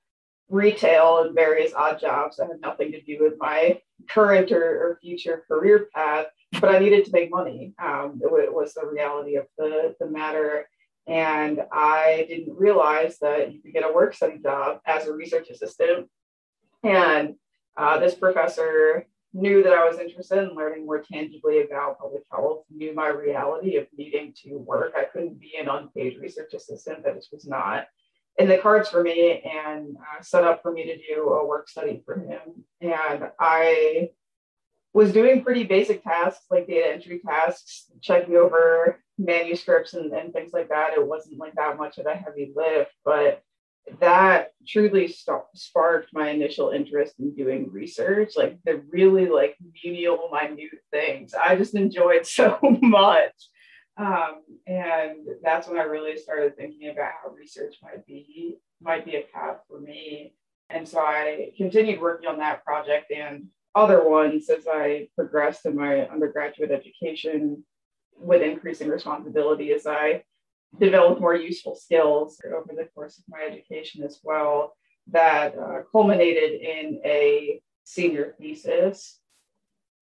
retail 0.49 1.19
and 1.19 1.35
various 1.35 1.73
odd 1.75 2.01
jobs 2.01 2.37
that 2.37 2.49
had 2.49 2.61
nothing 2.61 2.93
to 2.93 3.01
do 3.03 3.19
with 3.21 3.35
my 3.39 3.81
current 4.09 4.51
or, 4.51 4.63
or 4.63 4.99
future 5.01 5.45
career 5.47 5.89
path, 5.95 6.27
but 6.61 6.75
I 6.75 6.79
needed 6.79 7.05
to 7.05 7.13
make 7.13 7.31
money. 7.31 7.73
Um, 7.83 8.21
it, 8.23 8.33
it 8.45 8.55
was 8.55 8.75
the 8.75 8.87
reality 8.87 9.37
of 9.37 9.47
the, 9.59 9.95
the 10.01 10.07
matter. 10.07 10.69
And 11.07 11.63
I 11.73 12.27
didn't 12.29 12.57
realize 12.57 13.19
that 13.21 13.53
you 13.53 13.63
could 13.63 13.73
get 13.73 13.89
a 13.89 13.93
work 13.93 14.15
study 14.15 14.39
job 14.39 14.81
as 14.87 15.07
a 15.07 15.13
research 15.13 15.51
assistant. 15.51 16.09
And 16.83 17.35
uh, 17.77 17.99
this 17.99 18.15
professor 18.15 19.07
knew 19.33 19.63
that 19.63 19.73
I 19.73 19.89
was 19.89 19.99
interested 19.99 20.39
in 20.39 20.57
learning 20.57 20.87
more 20.87 21.03
tangibly 21.03 21.63
about 21.63 21.99
public 21.99 22.23
health, 22.31 22.65
knew 22.71 22.95
my 22.95 23.09
reality 23.09 23.77
of 23.77 23.87
needing 23.97 24.35
to 24.45 24.57
work. 24.57 24.95
I 24.97 25.05
couldn't 25.05 25.41
be 25.41 25.55
an 25.59 25.69
unpaid 25.69 26.19
research 26.21 26.53
assistant, 26.55 27.05
that 27.05 27.15
was 27.15 27.47
not 27.47 27.87
in 28.39 28.49
the 28.49 28.59
cards 28.59 28.89
for 28.89 29.03
me, 29.03 29.43
and 29.43 29.97
uh, 29.97 30.23
set 30.23 30.45
up 30.45 30.63
for 30.63 30.73
me 30.73 30.85
to 30.85 31.15
do 31.15 31.29
a 31.29 31.47
work 31.47 31.69
study 31.69 32.03
for 32.05 32.19
him. 32.19 32.65
And 32.81 33.31
I 33.39 34.11
was 34.93 35.13
doing 35.13 35.45
pretty 35.45 35.65
basic 35.65 36.03
tasks 36.03 36.47
like 36.51 36.67
data 36.67 36.93
entry 36.93 37.21
tasks, 37.25 37.87
checking 38.01 38.37
over 38.37 39.01
manuscripts 39.19 39.95
and, 39.95 40.13
and 40.13 40.33
things 40.33 40.53
like 40.53 40.71
that. 40.71 40.95
It 40.95 41.07
wasn't 41.07 41.39
like 41.39 41.55
that 41.55 41.77
much 41.77 41.99
of 41.99 42.07
a 42.07 42.15
heavy 42.15 42.53
lift, 42.55 42.91
but 43.05 43.43
that 44.01 44.53
truly 44.67 45.09
st- 45.09 45.43
sparked 45.55 46.11
my 46.13 46.31
initial 46.31 46.71
interest 46.71 47.15
in 47.19 47.35
doing 47.35 47.71
research, 47.71 48.33
like 48.37 48.59
the 48.65 48.83
really 48.91 49.27
like 49.27 49.57
menial, 49.85 50.31
minute 50.33 50.71
things. 50.91 51.35
I 51.35 51.57
just 51.57 51.75
enjoyed 51.75 52.27
so 52.27 52.59
much. 52.63 53.35
Um, 53.97 54.43
and 54.67 55.27
that's 55.43 55.69
when 55.69 55.79
I 55.79 55.83
really 55.83 56.17
started 56.17 56.57
thinking 56.57 56.89
about 56.89 57.13
how 57.23 57.31
research 57.31 57.77
might 57.83 58.07
be 58.07 58.59
might 58.81 59.05
be 59.05 59.17
a 59.17 59.25
path 59.35 59.59
for 59.69 59.81
me. 59.81 60.35
And 60.71 60.89
so 60.89 61.01
I 61.01 61.51
continued 61.57 62.01
working 62.01 62.29
on 62.29 62.39
that 62.39 62.65
project 62.65 63.11
and 63.11 63.49
other 63.75 64.09
ones 64.09 64.49
as 64.49 64.67
I 64.69 65.09
progressed 65.15 65.67
in 65.67 65.77
my 65.77 66.09
undergraduate 66.09 66.71
education 66.71 67.65
with 68.19 68.43
increasing 68.43 68.89
responsibility 68.89 69.73
as 69.73 69.87
I 69.87 70.23
developed 70.79 71.21
more 71.21 71.35
useful 71.35 71.75
skills 71.75 72.41
over 72.47 72.73
the 72.77 72.89
course 72.95 73.19
of 73.19 73.25
my 73.29 73.43
education 73.43 74.03
as 74.03 74.21
well 74.23 74.75
that 75.09 75.57
uh, 75.59 75.83
culminated 75.91 76.61
in 76.61 77.01
a 77.05 77.61
senior 77.85 78.35
thesis, 78.39 79.19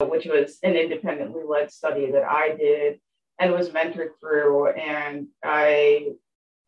which 0.03 0.27
was 0.27 0.59
an 0.63 0.77
independently 0.77 1.43
led 1.49 1.71
study 1.71 2.11
that 2.11 2.25
I 2.25 2.55
did 2.55 3.01
and 3.39 3.53
was 3.53 3.71
mentored 3.71 4.11
through. 4.21 4.69
And 4.69 5.29
I, 5.43 6.09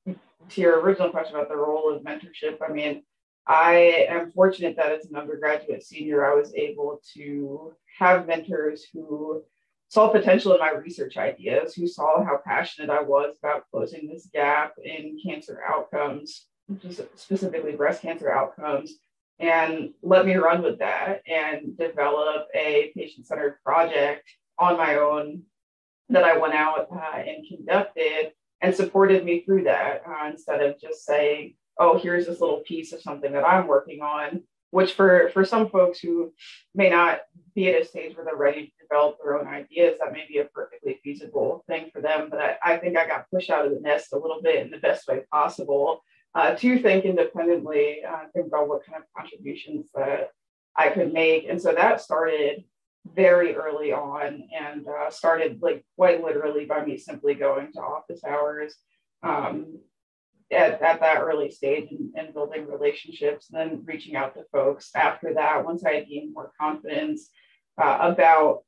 to 0.06 0.60
your 0.60 0.80
original 0.80 1.10
question 1.10 1.36
about 1.36 1.48
the 1.48 1.56
role 1.56 1.94
of 1.94 2.02
mentorship, 2.02 2.58
I 2.66 2.72
mean, 2.72 3.02
I 3.46 4.06
am 4.08 4.30
fortunate 4.30 4.76
that 4.76 4.92
as 4.92 5.06
an 5.06 5.16
undergraduate 5.16 5.82
senior, 5.82 6.24
I 6.24 6.34
was 6.34 6.54
able 6.54 7.00
to 7.14 7.72
have 7.98 8.26
mentors 8.26 8.86
who 8.92 9.42
saw 9.90 10.08
potential 10.08 10.52
in 10.52 10.60
my 10.60 10.70
research 10.70 11.16
ideas, 11.16 11.74
who 11.74 11.86
saw 11.86 12.24
how 12.24 12.38
passionate 12.46 12.90
I 12.90 13.02
was 13.02 13.36
about 13.42 13.64
closing 13.72 14.08
this 14.08 14.28
gap 14.32 14.74
in 14.82 15.18
cancer 15.22 15.60
outcomes, 15.68 16.46
specifically 17.16 17.72
breast 17.72 18.00
cancer 18.00 18.32
outcomes, 18.32 18.94
and 19.40 19.90
let 20.02 20.26
me 20.26 20.36
run 20.36 20.62
with 20.62 20.78
that 20.78 21.22
and 21.26 21.76
develop 21.76 22.46
a 22.54 22.92
patient 22.96 23.26
centered 23.26 23.58
project 23.64 24.22
on 24.60 24.76
my 24.76 24.94
own 24.94 25.42
that 26.08 26.22
I 26.22 26.36
went 26.36 26.54
out 26.54 26.86
uh, 26.94 27.18
and 27.18 27.44
conducted 27.48 28.30
and 28.60 28.74
supported 28.74 29.24
me 29.24 29.40
through 29.40 29.64
that 29.64 30.02
uh, 30.06 30.28
instead 30.28 30.62
of 30.62 30.80
just 30.80 31.04
saying, 31.04 31.54
oh, 31.80 31.98
here's 31.98 32.26
this 32.26 32.40
little 32.40 32.60
piece 32.60 32.92
of 32.92 33.02
something 33.02 33.32
that 33.32 33.44
I'm 33.44 33.66
working 33.66 34.02
on, 34.02 34.42
which 34.70 34.94
for, 34.94 35.30
for 35.32 35.44
some 35.44 35.68
folks 35.68 35.98
who 35.98 36.32
may 36.74 36.90
not 36.90 37.20
be 37.54 37.68
at 37.68 37.82
a 37.82 37.84
stage 37.84 38.16
where 38.16 38.24
they're 38.24 38.36
ready 38.36 38.66
to 38.66 38.72
develop 38.80 39.18
their 39.22 39.38
own 39.38 39.46
ideas, 39.46 39.96
that 39.98 40.12
may 40.12 40.24
be 40.28 40.38
a 40.38 40.44
perfectly 40.44 41.00
feasible 41.02 41.64
thing 41.66 41.90
for 41.92 42.00
them. 42.00 42.28
But 42.30 42.40
I, 42.40 42.56
I 42.62 42.76
think 42.78 42.96
I 42.96 43.06
got 43.06 43.30
pushed 43.30 43.50
out 43.50 43.66
of 43.66 43.72
the 43.72 43.80
nest 43.80 44.12
a 44.12 44.18
little 44.18 44.40
bit 44.42 44.64
in 44.64 44.70
the 44.70 44.78
best 44.78 45.08
way 45.08 45.22
possible 45.32 46.02
uh, 46.34 46.54
to 46.54 46.78
think 46.78 47.04
independently, 47.04 48.00
uh, 48.08 48.24
think 48.32 48.46
about 48.46 48.68
what 48.68 48.84
kind 48.86 48.98
of 48.98 49.04
contributions 49.16 49.88
that 49.94 50.30
I 50.76 50.90
could 50.90 51.12
make. 51.12 51.46
And 51.48 51.60
so 51.60 51.72
that 51.72 52.00
started 52.00 52.64
very 53.12 53.54
early 53.56 53.92
on 53.92 54.44
and 54.56 54.86
uh, 54.86 55.10
started 55.10 55.60
like 55.62 55.84
quite 55.96 56.22
literally 56.22 56.66
by 56.66 56.84
me 56.84 56.96
simply 56.96 57.34
going 57.34 57.72
to 57.72 57.80
office 57.80 58.22
hours 58.24 58.76
um, 59.22 59.78
at, 60.52 60.80
at 60.82 61.00
that 61.00 61.18
early 61.20 61.50
stage 61.50 61.88
and, 61.90 62.10
and, 62.16 62.34
building 62.34 62.66
relationships 62.66 63.50
and 63.50 63.70
then 63.70 63.82
reaching 63.84 64.16
out 64.16 64.34
to 64.34 64.42
folks 64.52 64.90
after 64.94 65.34
that 65.34 65.64
once 65.64 65.84
i 65.84 66.00
gained 66.00 66.34
more 66.34 66.52
confidence 66.60 67.30
uh, 67.80 67.98
about 68.00 68.60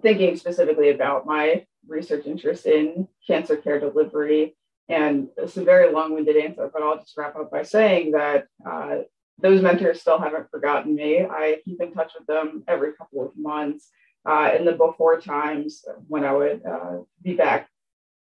thinking 0.00 0.36
specifically 0.36 0.90
about 0.90 1.26
my 1.26 1.64
research 1.86 2.26
interest 2.26 2.66
in 2.66 3.06
cancer 3.26 3.56
care 3.56 3.80
delivery 3.80 4.56
and 4.88 5.28
it's 5.36 5.56
a 5.56 5.64
very 5.64 5.92
long-winded 5.92 6.36
answer 6.36 6.70
but 6.72 6.82
i'll 6.82 6.98
just 6.98 7.16
wrap 7.16 7.36
up 7.36 7.50
by 7.50 7.62
saying 7.62 8.12
that 8.12 8.46
uh, 8.68 8.98
those 9.42 9.60
mentors 9.60 10.00
still 10.00 10.18
haven't 10.18 10.50
forgotten 10.50 10.94
me. 10.94 11.20
I 11.20 11.58
keep 11.64 11.80
in 11.80 11.92
touch 11.92 12.12
with 12.18 12.26
them 12.26 12.62
every 12.68 12.92
couple 12.94 13.26
of 13.26 13.32
months. 13.36 13.90
Uh, 14.24 14.52
in 14.56 14.64
the 14.64 14.70
before 14.70 15.20
times 15.20 15.84
when 16.06 16.24
I 16.24 16.32
would 16.32 16.62
uh, 16.64 16.98
be 17.24 17.34
back 17.34 17.68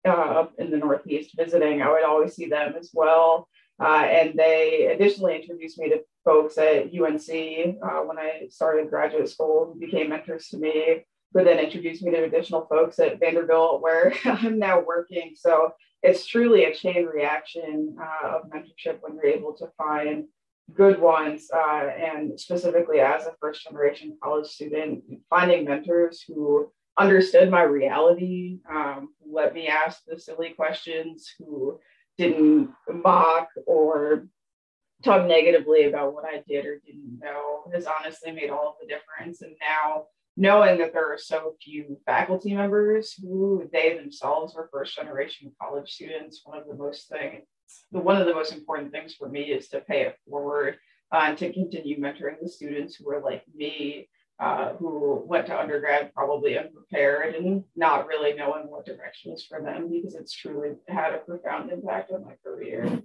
uh, 0.05 0.11
up 0.11 0.53
in 0.57 0.71
the 0.71 0.77
Northeast 0.77 1.31
visiting, 1.35 1.81
I 1.81 1.91
would 1.91 2.03
always 2.03 2.35
see 2.35 2.47
them 2.47 2.75
as 2.77 2.91
well. 2.93 3.47
Uh, 3.81 4.05
and 4.05 4.37
they 4.37 4.87
additionally 4.93 5.35
introduced 5.35 5.79
me 5.79 5.89
to 5.89 6.01
folks 6.23 6.57
at 6.57 6.93
UNC 6.93 7.77
uh, 7.83 8.01
when 8.01 8.17
I 8.17 8.47
started 8.49 8.89
graduate 8.89 9.29
school, 9.29 9.71
who 9.73 9.79
became 9.79 10.09
mentors 10.09 10.47
to 10.49 10.57
me, 10.57 11.03
who 11.33 11.43
then 11.43 11.59
introduced 11.59 12.03
me 12.03 12.11
to 12.11 12.23
additional 12.23 12.67
folks 12.67 12.99
at 12.99 13.19
Vanderbilt, 13.19 13.81
where 13.81 14.13
I'm 14.25 14.59
now 14.59 14.81
working. 14.81 15.33
So 15.35 15.71
it's 16.01 16.25
truly 16.25 16.65
a 16.65 16.73
chain 16.73 17.05
reaction 17.05 17.95
uh, 17.99 18.35
of 18.37 18.49
mentorship 18.49 18.99
when 19.01 19.15
you're 19.15 19.25
able 19.25 19.53
to 19.57 19.67
find 19.77 20.25
good 20.73 20.99
ones, 20.99 21.49
uh, 21.53 21.87
and 21.87 22.39
specifically 22.39 22.99
as 22.99 23.25
a 23.25 23.33
first 23.41 23.63
generation 23.63 24.17
college 24.23 24.47
student, 24.47 25.03
finding 25.29 25.65
mentors 25.65 26.23
who 26.25 26.71
understood 26.97 27.49
my 27.49 27.63
reality, 27.63 28.59
um, 28.69 29.09
let 29.25 29.53
me 29.53 29.67
ask 29.67 30.01
the 30.05 30.19
silly 30.19 30.49
questions, 30.49 31.31
who 31.37 31.79
didn't 32.17 32.69
mock 32.87 33.49
or 33.65 34.27
talk 35.03 35.27
negatively 35.27 35.85
about 35.85 36.13
what 36.13 36.25
I 36.25 36.43
did 36.47 36.65
or 36.65 36.79
didn't 36.85 37.19
know 37.19 37.63
has 37.73 37.87
honestly 37.87 38.31
made 38.31 38.49
all 38.49 38.69
of 38.69 38.75
the 38.81 38.87
difference. 38.87 39.41
And 39.41 39.55
now 39.59 40.05
knowing 40.37 40.77
that 40.79 40.93
there 40.93 41.11
are 41.11 41.17
so 41.17 41.55
few 41.61 41.99
faculty 42.05 42.53
members 42.53 43.13
who 43.13 43.67
they 43.73 43.97
themselves 43.97 44.55
are 44.55 44.69
first 44.71 44.95
generation 44.95 45.51
college 45.61 45.91
students, 45.91 46.41
one 46.45 46.59
of 46.59 46.67
the 46.67 46.75
most 46.75 47.09
thing 47.09 47.41
the 47.91 47.99
one 47.99 48.19
of 48.19 48.27
the 48.27 48.33
most 48.33 48.53
important 48.53 48.91
things 48.91 49.15
for 49.15 49.29
me 49.29 49.43
is 49.43 49.67
to 49.69 49.79
pay 49.81 50.01
it 50.01 50.17
forward 50.29 50.77
uh, 51.11 51.23
and 51.25 51.37
to 51.37 51.53
continue 51.53 51.99
mentoring 51.99 52.39
the 52.41 52.49
students 52.49 52.95
who 52.95 53.09
are 53.09 53.21
like 53.21 53.43
me, 53.53 54.09
uh, 54.43 54.73
who 54.73 55.23
went 55.25 55.47
to 55.47 55.57
undergrad 55.57 56.13
probably 56.13 56.57
unprepared 56.57 57.35
and 57.35 57.63
not 57.77 58.07
really 58.07 58.33
knowing 58.33 58.69
what 58.69 58.85
direction 58.85 59.31
was 59.31 59.45
for 59.45 59.61
them 59.61 59.89
because 59.89 60.15
it's 60.15 60.33
truly 60.33 60.71
had 60.89 61.13
a 61.13 61.19
profound 61.19 61.71
impact 61.71 62.11
on 62.11 62.25
my 62.25 62.33
career. 62.43 63.01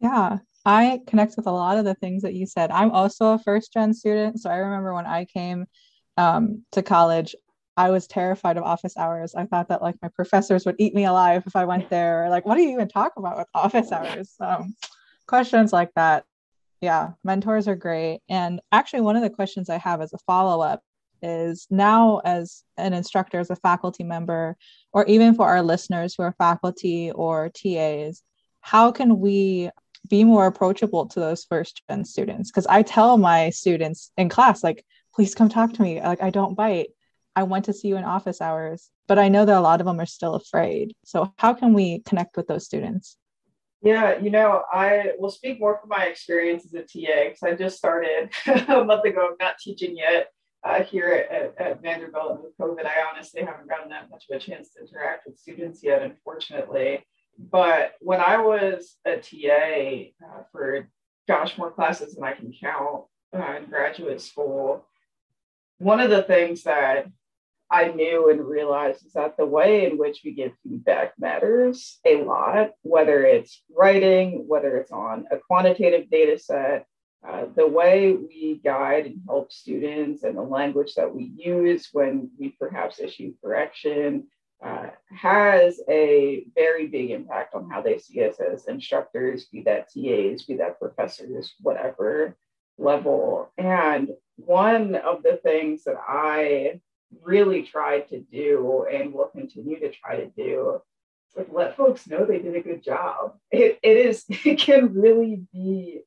Yeah, 0.00 0.38
I 0.64 1.02
connect 1.06 1.36
with 1.36 1.46
a 1.46 1.52
lot 1.52 1.76
of 1.76 1.84
the 1.84 1.96
things 1.96 2.22
that 2.22 2.32
you 2.32 2.46
said. 2.46 2.70
I'm 2.70 2.90
also 2.90 3.34
a 3.34 3.38
first 3.38 3.74
gen 3.74 3.92
student. 3.92 4.40
So 4.40 4.48
I 4.48 4.56
remember 4.56 4.94
when 4.94 5.06
I 5.06 5.26
came 5.26 5.66
um, 6.16 6.64
to 6.72 6.82
college, 6.82 7.34
I 7.76 7.90
was 7.90 8.06
terrified 8.06 8.56
of 8.56 8.64
office 8.64 8.96
hours. 8.96 9.34
I 9.34 9.44
thought 9.44 9.68
that 9.68 9.82
like 9.82 9.96
my 10.00 10.08
professors 10.08 10.64
would 10.64 10.76
eat 10.78 10.94
me 10.94 11.04
alive 11.04 11.42
if 11.46 11.54
I 11.56 11.66
went 11.66 11.90
there. 11.90 12.30
Like, 12.30 12.46
what 12.46 12.54
do 12.56 12.62
you 12.62 12.70
even 12.70 12.88
talk 12.88 13.12
about 13.16 13.36
with 13.36 13.48
office 13.54 13.92
hours? 13.92 14.34
Questions 15.26 15.74
like 15.74 15.92
that. 15.94 16.24
Yeah, 16.80 17.12
mentors 17.24 17.66
are 17.66 17.76
great. 17.76 18.20
And 18.28 18.60
actually, 18.70 19.00
one 19.00 19.16
of 19.16 19.22
the 19.22 19.30
questions 19.30 19.68
I 19.68 19.78
have 19.78 20.00
as 20.00 20.12
a 20.12 20.18
follow 20.18 20.62
up 20.62 20.82
is 21.20 21.66
now, 21.70 22.20
as 22.24 22.62
an 22.76 22.92
instructor, 22.92 23.40
as 23.40 23.50
a 23.50 23.56
faculty 23.56 24.04
member, 24.04 24.56
or 24.92 25.04
even 25.06 25.34
for 25.34 25.46
our 25.46 25.62
listeners 25.62 26.14
who 26.14 26.22
are 26.22 26.34
faculty 26.38 27.10
or 27.10 27.50
TAs, 27.50 28.22
how 28.60 28.92
can 28.92 29.18
we 29.18 29.70
be 30.08 30.22
more 30.22 30.46
approachable 30.46 31.06
to 31.06 31.20
those 31.20 31.44
first 31.44 31.82
gen 31.90 32.04
students? 32.04 32.50
Because 32.50 32.66
I 32.66 32.82
tell 32.82 33.18
my 33.18 33.50
students 33.50 34.12
in 34.16 34.28
class, 34.28 34.62
like, 34.62 34.84
please 35.14 35.34
come 35.34 35.48
talk 35.48 35.72
to 35.72 35.82
me. 35.82 36.00
Like, 36.00 36.22
I 36.22 36.30
don't 36.30 36.54
bite 36.54 36.90
I 37.38 37.44
want 37.44 37.66
to 37.66 37.72
see 37.72 37.86
you 37.86 37.96
in 37.96 38.02
office 38.02 38.40
hours, 38.40 38.90
but 39.06 39.16
I 39.16 39.28
know 39.28 39.44
that 39.44 39.56
a 39.56 39.60
lot 39.60 39.78
of 39.80 39.86
them 39.86 40.00
are 40.00 40.06
still 40.06 40.34
afraid. 40.34 40.96
So, 41.04 41.32
how 41.36 41.54
can 41.54 41.72
we 41.72 42.00
connect 42.00 42.36
with 42.36 42.48
those 42.48 42.64
students? 42.64 43.16
Yeah, 43.80 44.18
you 44.18 44.30
know, 44.30 44.64
I 44.72 45.12
will 45.18 45.30
speak 45.30 45.60
more 45.60 45.78
from 45.78 45.90
my 45.90 46.06
experience 46.06 46.64
as 46.64 46.74
a 46.74 46.82
TA 46.82 47.28
because 47.28 47.42
I 47.42 47.54
just 47.54 47.78
started 47.78 48.30
a 48.46 48.84
month 48.84 49.04
ago. 49.04 49.28
I'm 49.30 49.36
not 49.40 49.58
teaching 49.58 49.96
yet 49.96 50.28
uh, 50.64 50.82
here 50.82 51.26
at, 51.30 51.54
at, 51.64 51.82
Vanderbilt. 51.82 52.32
And 52.32 52.40
with 52.42 52.58
COVID, 52.58 52.84
I 52.84 53.08
honestly 53.08 53.42
haven't 53.42 53.68
gotten 53.68 53.90
that 53.90 54.10
much 54.10 54.24
of 54.28 54.36
a 54.36 54.40
chance 54.40 54.70
to 54.70 54.80
interact 54.80 55.26
with 55.26 55.38
students 55.38 55.82
yet, 55.82 56.02
unfortunately. 56.02 57.04
But 57.38 57.92
when 58.00 58.20
I 58.20 58.38
was 58.38 58.96
a 59.04 59.18
TA 59.18 60.26
uh, 60.26 60.42
for, 60.50 60.88
gosh, 61.28 61.56
more 61.56 61.70
classes 61.70 62.14
than 62.14 62.24
I 62.24 62.32
can 62.32 62.52
count 62.60 63.04
uh, 63.32 63.58
in 63.58 63.66
graduate 63.66 64.20
school, 64.20 64.84
one 65.78 66.00
of 66.00 66.10
the 66.10 66.24
things 66.24 66.64
that 66.64 67.06
I 67.70 67.88
knew 67.88 68.30
and 68.30 68.46
realized 68.46 69.04
is 69.04 69.12
that 69.12 69.36
the 69.36 69.46
way 69.46 69.84
in 69.84 69.98
which 69.98 70.22
we 70.24 70.32
give 70.32 70.52
feedback 70.62 71.12
matters 71.18 71.98
a 72.04 72.22
lot, 72.24 72.70
whether 72.82 73.24
it's 73.24 73.62
writing, 73.76 74.44
whether 74.46 74.76
it's 74.78 74.90
on 74.90 75.26
a 75.30 75.36
quantitative 75.36 76.10
data 76.10 76.38
set, 76.38 76.86
uh, 77.26 77.46
the 77.54 77.66
way 77.66 78.12
we 78.12 78.60
guide 78.64 79.06
and 79.06 79.20
help 79.26 79.52
students 79.52 80.22
and 80.22 80.36
the 80.36 80.42
language 80.42 80.94
that 80.94 81.14
we 81.14 81.32
use 81.36 81.88
when 81.92 82.30
we 82.38 82.50
perhaps 82.50 83.00
issue 83.00 83.34
correction 83.42 84.28
uh, 84.64 84.88
has 85.14 85.80
a 85.88 86.44
very 86.54 86.86
big 86.86 87.10
impact 87.10 87.54
on 87.54 87.68
how 87.70 87.82
they 87.82 87.98
see 87.98 88.24
us 88.24 88.40
as 88.40 88.66
instructors, 88.66 89.46
be 89.46 89.62
that 89.62 89.88
TAs, 89.92 90.44
be 90.44 90.56
that 90.56 90.78
professors, 90.80 91.54
whatever 91.60 92.36
level. 92.78 93.50
And 93.58 94.10
one 94.36 94.94
of 94.94 95.22
the 95.22 95.38
things 95.42 95.84
that 95.84 95.96
I 96.08 96.80
really 97.22 97.62
tried 97.62 98.08
to 98.08 98.20
do 98.20 98.86
and 98.92 99.12
will 99.12 99.28
continue 99.28 99.78
to 99.80 99.90
try 99.90 100.16
to 100.16 100.26
do 100.26 100.80
like 101.36 101.48
let 101.52 101.76
folks 101.76 102.06
know 102.06 102.24
they 102.24 102.38
did 102.38 102.56
a 102.56 102.60
good 102.60 102.82
job. 102.82 103.34
It, 103.50 103.78
it 103.82 103.96
is, 103.96 104.24
it 104.28 104.58
can 104.58 104.94
really 104.94 105.42
be 105.52 106.00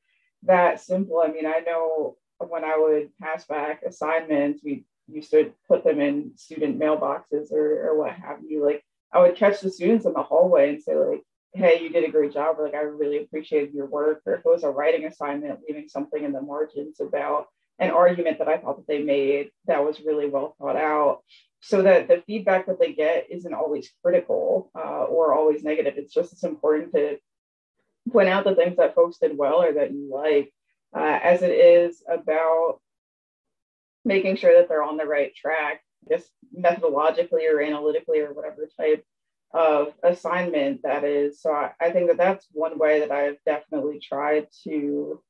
that 0.43 0.81
simple. 0.81 1.21
I 1.23 1.31
mean, 1.31 1.45
I 1.45 1.61
know 1.65 2.17
when 2.39 2.63
I 2.63 2.77
would 2.77 3.09
pass 3.19 3.45
back 3.45 3.81
assignments, 3.83 4.61
we 4.63 4.85
used 5.07 5.31
to 5.31 5.51
put 5.67 5.83
them 5.83 5.99
in 5.99 6.31
student 6.35 6.79
mailboxes 6.79 7.51
or, 7.51 7.89
or 7.89 7.97
what 7.97 8.11
have 8.11 8.39
you. 8.47 8.63
Like 8.65 8.83
I 9.13 9.21
would 9.21 9.35
catch 9.35 9.61
the 9.61 9.71
students 9.71 10.05
in 10.05 10.13
the 10.13 10.23
hallway 10.23 10.69
and 10.69 10.81
say 10.81 10.95
like, 10.95 11.21
hey, 11.53 11.81
you 11.81 11.89
did 11.89 12.05
a 12.05 12.11
great 12.11 12.33
job. 12.33 12.59
Or 12.59 12.65
like, 12.65 12.73
I 12.73 12.81
really 12.81 13.21
appreciated 13.21 13.73
your 13.73 13.85
work. 13.85 14.21
Or 14.25 14.35
if 14.35 14.39
it 14.39 14.45
was 14.45 14.63
a 14.63 14.69
writing 14.69 15.05
assignment, 15.05 15.59
leaving 15.67 15.87
something 15.87 16.23
in 16.23 16.31
the 16.31 16.41
margins 16.41 16.99
about 16.99 17.47
an 17.81 17.89
argument 17.89 18.37
that 18.37 18.47
I 18.47 18.57
thought 18.57 18.77
that 18.77 18.87
they 18.87 19.01
made 19.01 19.49
that 19.65 19.83
was 19.83 19.99
really 20.05 20.29
well 20.29 20.55
thought 20.57 20.77
out. 20.77 21.23
So 21.63 21.81
that 21.81 22.07
the 22.07 22.23
feedback 22.25 22.67
that 22.67 22.79
they 22.79 22.93
get 22.93 23.27
isn't 23.29 23.53
always 23.53 23.91
critical 24.03 24.71
uh, 24.75 25.03
or 25.03 25.33
always 25.33 25.63
negative. 25.63 25.95
It's 25.97 26.13
just 26.13 26.33
as 26.33 26.43
important 26.43 26.93
to 26.93 27.17
point 28.11 28.29
out 28.29 28.45
the 28.45 28.55
things 28.55 28.77
that 28.77 28.95
folks 28.95 29.17
did 29.17 29.37
well 29.37 29.61
or 29.61 29.73
that 29.73 29.91
you 29.91 30.09
like, 30.11 30.51
uh, 30.95 31.19
as 31.21 31.43
it 31.43 31.51
is 31.51 32.03
about 32.09 32.79
making 34.05 34.37
sure 34.37 34.55
that 34.57 34.69
they're 34.69 34.83
on 34.83 34.97
the 34.97 35.05
right 35.05 35.35
track, 35.35 35.81
just 36.09 36.29
methodologically 36.57 37.51
or 37.51 37.61
analytically 37.61 38.19
or 38.19 38.33
whatever 38.33 38.67
type 38.79 39.05
of 39.53 39.93
assignment 40.03 40.81
that 40.83 41.03
is. 41.03 41.41
So 41.41 41.51
I, 41.51 41.71
I 41.79 41.91
think 41.91 42.07
that 42.07 42.17
that's 42.17 42.47
one 42.51 42.79
way 42.79 43.01
that 43.01 43.11
I've 43.11 43.37
definitely 43.45 43.99
tried 43.99 44.47
to 44.63 45.21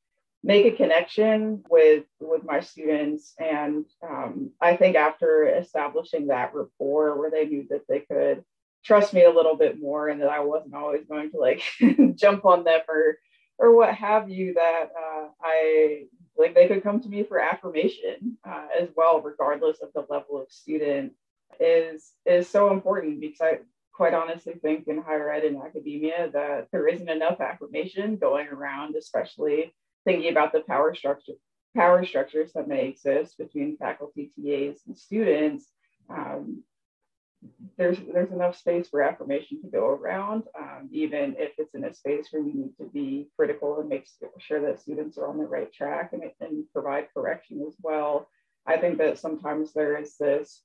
make 0.43 0.65
a 0.65 0.75
connection 0.75 1.63
with 1.69 2.05
with 2.19 2.43
my 2.43 2.60
students. 2.60 3.33
And 3.38 3.86
um, 4.07 4.51
i 4.60 4.75
think 4.75 4.95
after 4.95 5.48
establishing 5.48 6.27
that 6.27 6.53
rapport 6.53 7.17
where 7.17 7.31
they 7.31 7.45
knew 7.45 7.65
that 7.69 7.88
they 7.88 8.00
could 8.00 8.43
trust 8.83 9.13
me 9.13 9.24
a 9.24 9.31
little 9.31 9.55
bit 9.55 9.79
more 9.79 10.10
and 10.10 10.21
that 10.21 10.29
i 10.29 10.39
wasn't 10.39 10.74
always 10.74 11.05
going 11.05 11.31
to 11.31 11.38
like 11.38 11.62
jump 12.15 12.45
on 12.45 12.63
them 12.63 12.81
or 12.88 13.17
or 13.57 13.75
what 13.75 13.93
have 13.93 14.29
you 14.29 14.53
that 14.55 14.89
uh, 14.98 15.27
i 15.41 16.03
like 16.38 16.55
they 16.55 16.67
could 16.67 16.83
come 16.83 17.00
to 17.00 17.10
me 17.10 17.24
for 17.24 17.39
affirmation 17.39 18.38
uh, 18.48 18.65
as 18.79 18.89
well 18.95 19.21
regardless 19.21 19.77
of 19.81 19.89
the 19.93 20.05
level 20.10 20.41
of 20.41 20.51
student 20.51 21.13
is 21.60 22.12
is 22.25 22.50
so 22.50 22.71
important 22.71 23.19
because 23.19 23.41
i 23.41 23.60
quite 23.93 24.13
honestly 24.13 24.53
think 24.62 24.88
in 24.88 25.01
higher 25.01 25.31
ed 25.31 25.43
and 25.43 25.62
academia 25.62 26.29
that 26.31 26.67
there 26.71 26.88
isn't 26.88 27.10
enough 27.10 27.39
affirmation 27.39 28.15
going 28.15 28.48
around 28.48 28.95
especially 28.95 29.74
thinking 30.05 30.31
about 30.31 30.51
the 30.51 30.62
power 30.62 30.93
structure 30.93 31.34
power 31.75 32.05
structures 32.05 32.51
that 32.53 32.67
may 32.67 32.88
exist 32.88 33.38
between 33.38 33.77
faculty 33.77 34.31
TAs 34.36 34.81
and 34.88 34.98
students 34.98 35.67
um, 36.10 36.63
there's 37.77 37.98
there's 38.13 38.31
enough 38.31 38.58
space 38.58 38.89
for 38.89 39.01
affirmation 39.01 39.62
to 39.62 39.67
go 39.67 39.88
around, 39.88 40.43
um, 40.58 40.89
even 40.91 41.36
if 41.38 41.53
it's 41.58 41.74
in 41.74 41.86
a 41.86 41.93
space 41.93 42.27
where 42.31 42.43
you 42.43 42.53
need 42.53 42.77
to 42.77 42.86
be 42.86 43.29
critical 43.36 43.79
and 43.79 43.89
make 43.89 44.08
sure 44.39 44.62
that 44.62 44.79
students 44.79 45.17
are 45.17 45.27
on 45.27 45.38
the 45.38 45.46
right 45.46 45.74
track 45.74 46.13
and, 46.13 46.24
and 46.39 46.65
provide 46.74 47.08
correction 47.13 47.63
as 47.67 47.75
well. 47.81 48.27
I 48.65 48.77
think 48.77 48.98
that 49.00 49.17
sometimes 49.17 49.74
there 49.74 49.98
is 50.00 50.17
this 50.17 50.62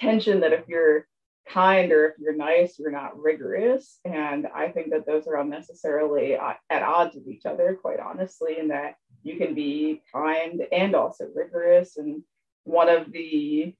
tension 0.00 0.40
that 0.40 0.52
if 0.52 0.68
you're 0.68 1.06
kind 1.48 1.92
or 1.92 2.06
if 2.06 2.14
you're 2.18 2.36
nice, 2.36 2.78
you're 2.78 2.90
not 2.90 3.18
rigorous. 3.18 3.98
And 4.04 4.46
I 4.54 4.68
think 4.68 4.90
that 4.90 5.06
those 5.06 5.26
are 5.26 5.36
unnecessarily 5.36 6.34
at 6.34 6.82
odds 6.82 7.14
with 7.14 7.28
each 7.28 7.46
other, 7.46 7.78
quite 7.80 8.00
honestly, 8.00 8.58
in 8.58 8.68
that 8.68 8.94
you 9.22 9.36
can 9.36 9.54
be 9.54 10.02
kind 10.12 10.62
and 10.72 10.94
also 10.94 11.26
rigorous. 11.34 11.96
And 11.96 12.22
one 12.64 12.88
of 12.88 13.12
the 13.12 13.74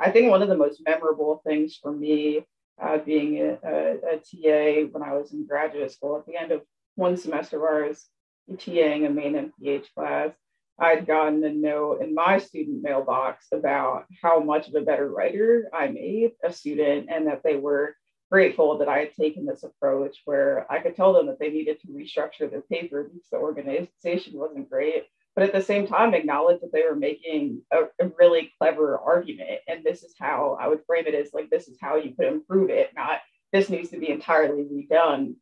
I 0.00 0.10
think 0.10 0.30
one 0.30 0.42
of 0.42 0.48
the 0.48 0.56
most 0.56 0.82
memorable 0.84 1.40
things 1.46 1.78
for 1.80 1.92
me 1.92 2.44
uh, 2.82 2.98
being 2.98 3.38
a, 3.40 3.58
a, 3.64 4.14
a, 4.14 4.16
TA 4.18 4.88
when 4.90 5.02
I 5.04 5.12
was 5.12 5.32
in 5.32 5.46
graduate 5.46 5.92
school 5.92 6.18
at 6.18 6.26
the 6.26 6.36
end 6.36 6.50
of 6.50 6.62
one 6.96 7.16
semester 7.16 7.84
I 7.84 7.88
was 7.88 8.04
TAing 8.50 9.06
a 9.06 9.10
main 9.10 9.34
MPH 9.34 9.86
class, 9.94 10.32
I'd 10.78 11.06
gotten 11.06 11.44
a 11.44 11.52
note 11.52 12.02
in 12.02 12.14
my 12.14 12.38
student 12.38 12.82
mailbox 12.82 13.46
about 13.52 14.06
how 14.22 14.40
much 14.40 14.68
of 14.68 14.74
a 14.74 14.80
better 14.80 15.08
writer 15.08 15.70
I 15.72 15.88
made 15.88 16.32
a 16.44 16.52
student 16.52 17.08
and 17.10 17.26
that 17.28 17.42
they 17.44 17.56
were 17.56 17.96
grateful 18.30 18.78
that 18.78 18.88
I 18.88 18.98
had 18.98 19.14
taken 19.14 19.46
this 19.46 19.62
approach 19.62 20.16
where 20.24 20.66
I 20.70 20.80
could 20.80 20.96
tell 20.96 21.12
them 21.12 21.26
that 21.26 21.38
they 21.38 21.50
needed 21.50 21.80
to 21.80 21.88
restructure 21.88 22.50
their 22.50 22.62
paper 22.62 23.04
because 23.04 23.28
the 23.30 23.36
organization 23.38 24.38
wasn't 24.38 24.70
great 24.70 25.04
but 25.34 25.44
at 25.44 25.52
the 25.52 25.62
same 25.62 25.86
time 25.86 26.14
acknowledge 26.14 26.60
that 26.60 26.72
they 26.72 26.82
were 26.82 26.96
making 26.96 27.60
a, 27.72 27.82
a, 28.00 28.08
really 28.18 28.52
clever 28.58 28.98
argument. 28.98 29.60
And 29.66 29.82
this 29.84 30.02
is 30.02 30.14
how 30.18 30.56
i 30.60 30.68
would 30.68 30.84
frame 30.86 31.06
it 31.06 31.14
as 31.14 31.32
like 31.32 31.50
this 31.50 31.68
is 31.68 31.78
how 31.80 31.96
you 31.96 32.14
could 32.14 32.26
improve 32.26 32.70
it 32.70 32.90
not 32.96 33.20
this 33.52 33.70
needs 33.70 33.90
to 33.90 33.98
be 33.98 34.10
entirely 34.10 34.64
redone. 34.64 35.34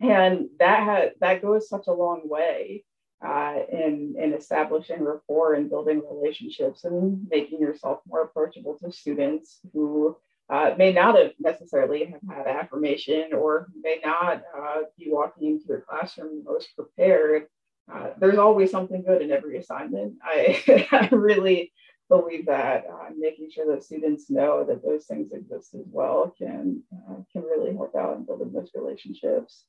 And 0.00 0.48
that 0.58 0.82
had 0.82 1.12
that 1.20 1.40
goes 1.40 1.68
such 1.68 1.86
a 1.86 1.92
long 1.92 2.22
way 2.24 2.84
uh, 3.24 3.56
in 3.70 4.14
in 4.18 4.32
establishing 4.32 5.02
rapport 5.02 5.54
and 5.54 5.70
building 5.70 6.02
relationships 6.10 6.84
and 6.84 7.26
making 7.30 7.60
yourself 7.60 8.00
more 8.06 8.22
approachable 8.22 8.78
to 8.78 8.92
students 8.92 9.58
who 9.72 10.16
uh, 10.50 10.74
may 10.78 10.92
not 10.92 11.18
have 11.18 11.32
necessarily 11.38 12.06
have 12.06 12.20
had 12.36 12.46
affirmation 12.46 13.32
or 13.32 13.68
may 13.82 13.98
not 14.04 14.42
uh, 14.56 14.82
be 14.98 15.06
walking 15.08 15.48
into 15.48 15.66
your 15.68 15.80
classroom 15.80 16.42
most 16.44 16.68
prepared 16.76 17.46
uh, 17.92 18.10
there's 18.18 18.38
always 18.38 18.70
something 18.70 19.02
good 19.02 19.22
in 19.22 19.32
every 19.32 19.56
assignment. 19.58 20.14
I, 20.22 20.86
I 20.92 21.08
really 21.10 21.72
believe 22.08 22.46
that 22.46 22.84
uh, 22.90 23.10
making 23.16 23.50
sure 23.50 23.74
that 23.74 23.84
students 23.84 24.30
know 24.30 24.64
that 24.64 24.82
those 24.82 25.06
things 25.06 25.32
exist 25.32 25.74
as 25.74 25.86
well 25.90 26.34
can 26.38 26.82
uh, 26.92 27.16
can 27.32 27.42
really 27.42 27.74
help 27.74 27.94
out 27.94 28.16
in 28.16 28.24
building 28.24 28.52
those 28.52 28.70
relationships. 28.74 29.64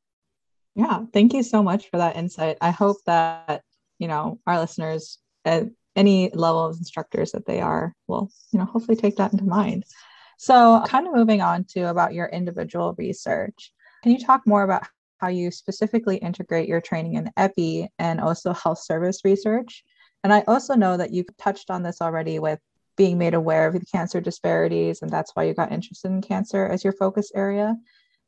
Yeah, 0.79 1.01
thank 1.11 1.33
you 1.33 1.43
so 1.43 1.61
much 1.61 1.89
for 1.89 1.97
that 1.97 2.15
insight. 2.15 2.57
I 2.61 2.71
hope 2.71 2.97
that 3.05 3.63
you 3.97 4.07
know 4.07 4.39
our 4.47 4.57
listeners 4.57 5.17
at 5.43 5.65
any 5.93 6.29
level 6.33 6.65
of 6.65 6.77
instructors 6.77 7.33
that 7.33 7.45
they 7.45 7.59
are 7.59 7.93
will 8.07 8.31
you 8.53 8.59
know 8.59 8.65
hopefully 8.65 8.95
take 8.95 9.17
that 9.17 9.33
into 9.33 9.43
mind. 9.43 9.83
So, 10.37 10.81
kind 10.87 11.05
of 11.05 11.13
moving 11.13 11.41
on 11.41 11.65
to 11.71 11.89
about 11.89 12.13
your 12.13 12.27
individual 12.27 12.95
research. 12.97 13.73
Can 14.03 14.13
you 14.13 14.25
talk 14.25 14.47
more 14.47 14.63
about 14.63 14.87
how 15.17 15.27
you 15.27 15.51
specifically 15.51 16.15
integrate 16.15 16.69
your 16.69 16.79
training 16.79 17.15
in 17.15 17.29
EPI 17.35 17.89
and 17.99 18.21
also 18.21 18.53
health 18.53 18.79
service 18.79 19.25
research. 19.25 19.83
And 20.23 20.33
I 20.33 20.45
also 20.47 20.75
know 20.75 20.95
that 20.95 21.11
you've 21.11 21.35
touched 21.37 21.69
on 21.69 21.83
this 21.83 22.01
already 22.01 22.39
with 22.39 22.59
being 22.95 23.17
made 23.17 23.33
aware 23.33 23.67
of 23.67 23.73
the 23.73 23.85
cancer 23.85 24.21
disparities, 24.21 25.01
and 25.01 25.11
that's 25.11 25.31
why 25.33 25.43
you 25.43 25.53
got 25.53 25.73
interested 25.73 26.09
in 26.09 26.21
cancer 26.21 26.65
as 26.65 26.85
your 26.85 26.93
focus 26.93 27.33
area. 27.35 27.75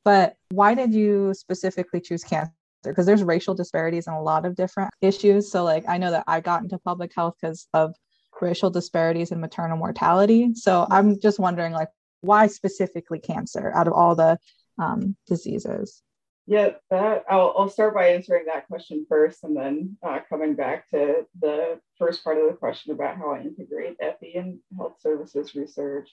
But 0.03 0.35
why 0.49 0.73
did 0.73 0.93
you 0.93 1.33
specifically 1.33 2.01
choose 2.01 2.23
cancer? 2.23 2.53
Because 2.83 3.05
there's 3.05 3.23
racial 3.23 3.53
disparities 3.53 4.07
in 4.07 4.13
a 4.13 4.21
lot 4.21 4.45
of 4.45 4.55
different 4.55 4.91
issues. 5.01 5.51
So, 5.51 5.63
like, 5.63 5.83
I 5.87 5.97
know 5.97 6.11
that 6.11 6.23
I 6.27 6.39
got 6.39 6.63
into 6.63 6.79
public 6.79 7.11
health 7.15 7.35
because 7.39 7.67
of 7.73 7.95
racial 8.39 8.71
disparities 8.71 9.31
in 9.31 9.39
maternal 9.39 9.77
mortality. 9.77 10.53
So, 10.55 10.87
I'm 10.89 11.19
just 11.19 11.39
wondering, 11.39 11.73
like, 11.73 11.89
why 12.21 12.47
specifically 12.47 13.19
cancer 13.19 13.71
out 13.75 13.87
of 13.87 13.93
all 13.93 14.15
the 14.15 14.39
um, 14.79 15.15
diseases? 15.27 16.01
Yeah, 16.47 16.71
that 16.89 17.23
I'll, 17.29 17.53
I'll 17.55 17.69
start 17.69 17.93
by 17.93 18.09
answering 18.09 18.45
that 18.47 18.67
question 18.67 19.05
first 19.07 19.43
and 19.43 19.55
then 19.55 19.97
uh, 20.03 20.19
coming 20.27 20.55
back 20.55 20.89
to 20.89 21.25
the 21.39 21.79
first 21.97 22.23
part 22.23 22.39
of 22.39 22.47
the 22.47 22.57
question 22.57 22.91
about 22.91 23.17
how 23.17 23.31
I 23.31 23.41
integrate 23.41 23.97
EPI 24.01 24.35
and 24.35 24.59
health 24.75 24.95
services 24.99 25.53
research. 25.55 26.09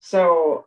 So 0.00 0.66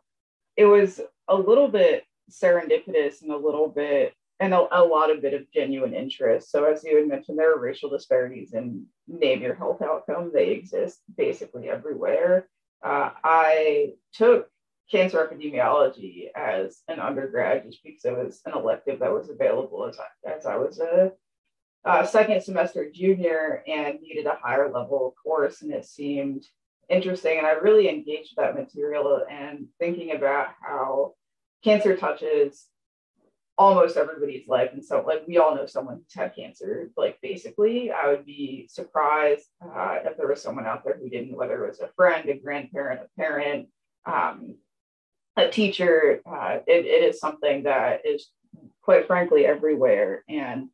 it 0.56 0.64
was 0.64 1.00
a 1.28 1.36
little 1.36 1.68
bit 1.68 2.04
serendipitous 2.30 3.22
and 3.22 3.30
a 3.30 3.36
little 3.36 3.68
bit 3.68 4.14
and 4.38 4.52
a, 4.52 4.66
a, 4.70 4.84
lot 4.84 5.10
of 5.10 5.22
bit 5.22 5.34
of 5.34 5.50
genuine 5.52 5.94
interest. 5.94 6.50
So 6.50 6.64
as 6.64 6.84
you 6.84 6.96
had 6.96 7.08
mentioned, 7.08 7.38
there 7.38 7.54
are 7.54 7.58
racial 7.58 7.88
disparities 7.88 8.52
in 8.52 8.84
name 9.08 9.42
your 9.42 9.54
health 9.54 9.80
outcome. 9.80 10.30
They 10.32 10.50
exist 10.50 11.00
basically 11.16 11.70
everywhere. 11.70 12.48
Uh, 12.84 13.10
I 13.24 13.94
took 14.12 14.48
cancer 14.90 15.26
epidemiology 15.26 16.28
as 16.36 16.82
an 16.88 17.00
undergrad 17.00 17.64
just 17.64 17.82
because 17.82 18.04
it 18.04 18.16
was 18.16 18.40
an 18.44 18.52
elective 18.52 19.00
that 19.00 19.12
was 19.12 19.30
available 19.30 19.86
as 19.86 19.98
I, 19.98 20.30
as 20.30 20.46
I 20.46 20.56
was 20.56 20.78
a, 20.80 21.12
a 21.84 22.06
second 22.06 22.42
semester 22.42 22.90
junior 22.92 23.64
and 23.66 24.00
needed 24.00 24.26
a 24.26 24.38
higher 24.40 24.70
level 24.70 25.14
course. 25.22 25.62
And 25.62 25.72
it 25.72 25.86
seemed 25.86 26.44
interesting. 26.88 27.38
And 27.38 27.46
I 27.46 27.52
really 27.52 27.88
engaged 27.88 28.34
that 28.36 28.54
material 28.54 29.24
and 29.30 29.66
thinking 29.80 30.12
about 30.12 30.48
how 30.60 31.14
cancer 31.66 31.96
touches 31.96 32.66
almost 33.58 33.96
everybody's 33.96 34.46
life. 34.46 34.70
And 34.72 34.84
so, 34.84 35.02
like, 35.04 35.26
we 35.26 35.38
all 35.38 35.56
know 35.56 35.66
someone 35.66 35.96
who's 35.96 36.14
had 36.14 36.36
cancer. 36.36 36.90
Like, 36.96 37.18
basically, 37.20 37.90
I 37.90 38.08
would 38.08 38.24
be 38.24 38.68
surprised 38.70 39.46
uh, 39.60 39.96
if 40.04 40.16
there 40.16 40.28
was 40.28 40.40
someone 40.40 40.66
out 40.66 40.84
there 40.84 40.96
who 40.96 41.08
didn't, 41.08 41.36
whether 41.36 41.64
it 41.64 41.68
was 41.68 41.80
a 41.80 41.90
friend, 41.96 42.28
a 42.28 42.34
grandparent, 42.34 43.00
a 43.00 43.20
parent, 43.20 43.68
um, 44.04 44.54
a 45.36 45.48
teacher, 45.48 46.20
uh, 46.24 46.58
it, 46.68 46.86
it 46.86 47.02
is 47.02 47.18
something 47.18 47.64
that 47.64 48.06
is 48.06 48.30
quite 48.82 49.08
frankly 49.08 49.44
everywhere. 49.44 50.22
And 50.28 50.68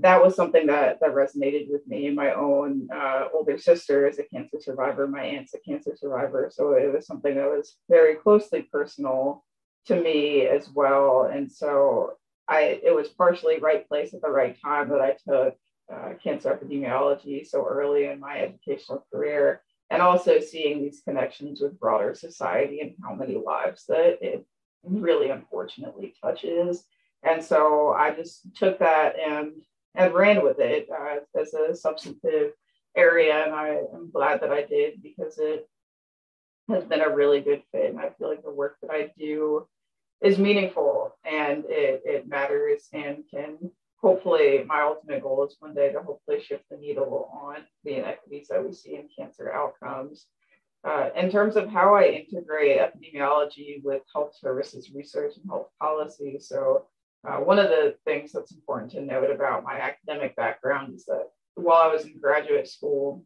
that 0.00 0.20
was 0.24 0.34
something 0.34 0.66
that, 0.66 0.98
that 1.00 1.14
resonated 1.14 1.70
with 1.70 1.86
me. 1.86 2.10
My 2.10 2.32
own 2.32 2.88
uh, 2.92 3.28
older 3.32 3.58
sister 3.58 4.08
is 4.08 4.18
a 4.18 4.24
cancer 4.24 4.58
survivor. 4.60 5.06
My 5.06 5.22
aunt's 5.22 5.54
a 5.54 5.60
cancer 5.60 5.94
survivor. 5.94 6.50
So 6.52 6.72
it 6.72 6.92
was 6.92 7.06
something 7.06 7.36
that 7.36 7.46
was 7.46 7.76
very 7.88 8.16
closely 8.16 8.62
personal 8.62 9.44
to 9.86 10.00
me 10.00 10.46
as 10.46 10.68
well. 10.70 11.30
And 11.32 11.50
so 11.50 12.14
I 12.48 12.80
it 12.82 12.94
was 12.94 13.08
partially 13.08 13.58
right 13.58 13.86
place 13.88 14.14
at 14.14 14.22
the 14.22 14.30
right 14.30 14.56
time 14.60 14.88
that 14.90 15.00
I 15.00 15.16
took 15.28 15.56
uh, 15.92 16.14
cancer 16.22 16.50
epidemiology 16.54 17.46
so 17.46 17.66
early 17.66 18.06
in 18.06 18.20
my 18.20 18.38
educational 18.38 19.04
career, 19.12 19.62
and 19.90 20.00
also 20.00 20.40
seeing 20.40 20.82
these 20.82 21.02
connections 21.04 21.60
with 21.60 21.78
broader 21.78 22.14
society 22.14 22.80
and 22.80 22.94
how 23.02 23.14
many 23.14 23.36
lives 23.36 23.84
that 23.86 24.18
it 24.22 24.46
really 24.84 25.30
unfortunately 25.30 26.14
touches. 26.20 26.84
And 27.22 27.42
so 27.42 27.92
I 27.92 28.10
just 28.10 28.54
took 28.56 28.78
that 28.78 29.18
and 29.18 29.52
and 29.94 30.14
ran 30.14 30.42
with 30.42 30.58
it 30.58 30.88
uh, 30.90 31.40
as 31.40 31.54
a 31.54 31.74
substantive 31.74 32.52
area, 32.96 33.44
and 33.44 33.54
I 33.54 33.68
am 33.94 34.10
glad 34.12 34.40
that 34.40 34.50
I 34.50 34.62
did 34.62 35.02
because 35.02 35.38
it 35.38 35.68
has 36.68 36.84
been 36.84 37.00
a 37.00 37.14
really 37.14 37.40
good 37.40 37.62
fit, 37.72 37.90
and 37.90 38.00
I 38.00 38.10
feel 38.18 38.28
like 38.28 38.42
the 38.42 38.50
work 38.50 38.76
that 38.82 38.90
I 38.90 39.10
do 39.18 39.66
is 40.22 40.38
meaningful 40.38 41.16
and 41.24 41.64
it, 41.66 42.02
it 42.04 42.28
matters 42.28 42.88
and 42.92 43.24
can 43.28 43.58
hopefully 44.02 44.64
my 44.66 44.82
ultimate 44.82 45.22
goal 45.22 45.44
is 45.44 45.56
one 45.60 45.74
day 45.74 45.92
to 45.92 46.02
hopefully 46.02 46.40
shift 46.40 46.64
the 46.70 46.76
needle 46.76 47.30
on 47.32 47.58
the 47.84 47.98
inequities 47.98 48.48
that 48.48 48.64
we 48.64 48.72
see 48.72 48.96
in 48.96 49.08
cancer 49.16 49.52
outcomes. 49.52 50.26
Uh, 50.84 51.10
in 51.16 51.30
terms 51.30 51.54
of 51.54 51.68
how 51.68 51.94
I 51.94 52.06
integrate 52.06 52.80
epidemiology 52.80 53.82
with 53.84 54.02
health 54.12 54.32
services 54.36 54.90
research 54.92 55.36
and 55.36 55.48
health 55.48 55.68
policy, 55.80 56.38
so 56.40 56.86
uh, 57.26 57.36
one 57.36 57.60
of 57.60 57.68
the 57.68 57.94
things 58.04 58.32
that's 58.32 58.50
important 58.50 58.90
to 58.92 59.00
note 59.00 59.30
about 59.30 59.62
my 59.62 59.78
academic 59.78 60.34
background 60.34 60.94
is 60.94 61.04
that 61.04 61.28
while 61.54 61.88
I 61.88 61.94
was 61.94 62.04
in 62.04 62.18
graduate 62.18 62.68
school, 62.68 63.24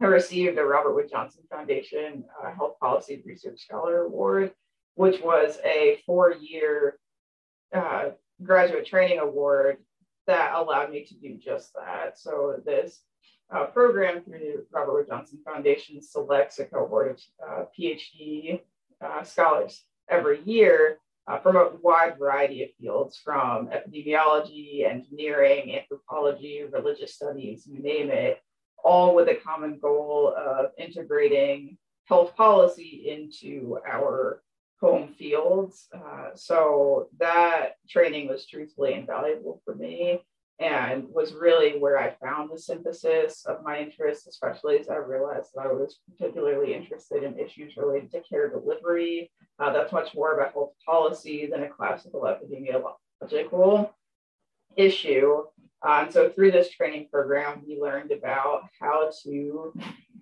I 0.00 0.06
received 0.06 0.58
a 0.58 0.64
Robert 0.64 0.94
Wood 0.94 1.08
Johnson 1.10 1.42
Foundation 1.50 2.24
uh, 2.42 2.54
Health 2.54 2.78
Policy 2.80 3.22
Research 3.26 3.60
Scholar 3.60 4.02
Award 4.02 4.52
which 4.98 5.22
was 5.22 5.58
a 5.64 6.02
four 6.04 6.32
year 6.32 6.98
uh, 7.72 8.06
graduate 8.42 8.84
training 8.84 9.20
award 9.20 9.76
that 10.26 10.52
allowed 10.54 10.90
me 10.90 11.04
to 11.04 11.14
do 11.14 11.38
just 11.38 11.72
that. 11.74 12.18
So, 12.18 12.56
this 12.66 13.02
uh, 13.54 13.66
program 13.66 14.24
through 14.24 14.40
the 14.40 14.66
Robert 14.72 14.94
Wood 14.94 15.06
Johnson 15.08 15.38
Foundation 15.44 16.02
selects 16.02 16.58
a 16.58 16.64
cohort 16.64 17.12
of 17.12 17.48
uh, 17.48 17.64
PhD 17.78 18.60
uh, 19.00 19.22
scholars 19.22 19.84
every 20.10 20.40
year 20.42 20.98
uh, 21.28 21.38
from 21.38 21.54
a 21.54 21.70
wide 21.80 22.18
variety 22.18 22.64
of 22.64 22.70
fields 22.80 23.20
from 23.24 23.68
epidemiology, 23.68 24.84
engineering, 24.84 25.76
anthropology, 25.76 26.64
religious 26.72 27.14
studies, 27.14 27.68
you 27.68 27.78
name 27.78 28.10
it, 28.10 28.42
all 28.84 29.14
with 29.14 29.28
a 29.28 29.34
common 29.34 29.78
goal 29.78 30.34
of 30.36 30.70
integrating 30.78 31.76
health 32.06 32.34
policy 32.36 33.06
into 33.08 33.78
our 33.86 34.42
home 34.80 35.14
fields. 35.18 35.88
Uh, 35.92 36.28
so 36.34 37.08
that 37.18 37.72
training 37.88 38.28
was 38.28 38.46
truthfully 38.46 38.94
invaluable 38.94 39.60
for 39.64 39.74
me 39.74 40.20
and 40.60 41.04
was 41.10 41.34
really 41.34 41.78
where 41.78 41.98
I 41.98 42.14
found 42.20 42.50
the 42.50 42.58
synthesis 42.58 43.44
of 43.46 43.62
my 43.62 43.78
interests, 43.78 44.26
especially 44.26 44.78
as 44.78 44.88
I 44.88 44.96
realized 44.96 45.50
that 45.54 45.66
I 45.66 45.72
was 45.72 46.00
particularly 46.10 46.74
interested 46.74 47.22
in 47.22 47.38
issues 47.38 47.76
related 47.76 48.10
to 48.12 48.22
care 48.22 48.48
delivery. 48.48 49.30
Uh, 49.60 49.72
that's 49.72 49.92
much 49.92 50.14
more 50.14 50.34
about 50.34 50.52
health 50.52 50.72
policy 50.84 51.46
than 51.46 51.62
a 51.62 51.68
classical 51.68 52.22
epidemiological 52.22 53.90
issue. 54.76 55.44
And 55.82 56.12
so 56.12 56.28
through 56.30 56.50
this 56.52 56.70
training 56.70 57.08
program, 57.10 57.62
we 57.66 57.80
learned 57.80 58.10
about 58.10 58.62
how 58.80 59.10
to 59.24 59.72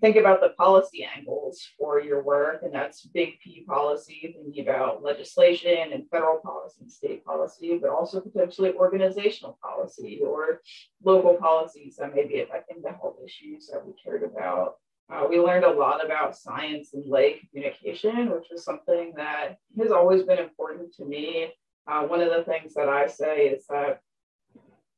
think 0.01 0.17
about 0.17 0.41
the 0.41 0.51
policy 0.51 1.09
angles 1.17 1.67
for 1.79 2.01
your 2.01 2.23
work, 2.23 2.63
and 2.63 2.75
that's 2.75 3.07
big 3.07 3.41
P 3.43 3.65
policy, 3.67 4.35
thinking 4.37 4.69
about 4.69 5.03
legislation 5.03 5.93
and 5.93 6.09
federal 6.11 6.41
policy 6.41 6.79
and 6.83 6.93
state 6.93 7.25
policy, 7.25 7.79
but 7.81 7.91
also 7.91 8.21
potentially 8.21 8.75
organizational 8.75 9.59
policy 9.63 10.21
or 10.23 10.61
local 11.03 11.35
policies 11.37 11.97
that 11.97 12.15
may 12.15 12.27
be 12.27 12.41
affecting 12.41 12.83
the 12.83 12.91
health 12.91 13.17
issues 13.25 13.69
that 13.69 13.85
we 13.87 13.95
cared 14.03 14.23
about. 14.23 14.75
Uh, 15.09 15.25
we 15.29 15.39
learned 15.39 15.65
a 15.65 15.71
lot 15.71 16.05
about 16.05 16.37
science 16.37 16.93
and 16.93 17.09
lay 17.09 17.41
communication, 17.49 18.29
which 18.31 18.51
is 18.51 18.65
something 18.65 19.15
that 19.17 19.57
has 19.79 19.93
always 19.93 20.25
been 20.25 20.39
important 20.39 20.93
to 20.93 21.05
me. 21.05 21.49
Uh, 21.87 22.03
one 22.03 22.21
of 22.21 22.31
the 22.31 22.43
things 22.43 22.75
that 22.75 22.89
I 22.89 23.07
say 23.07 23.47
is 23.47 23.67
that 23.69 24.01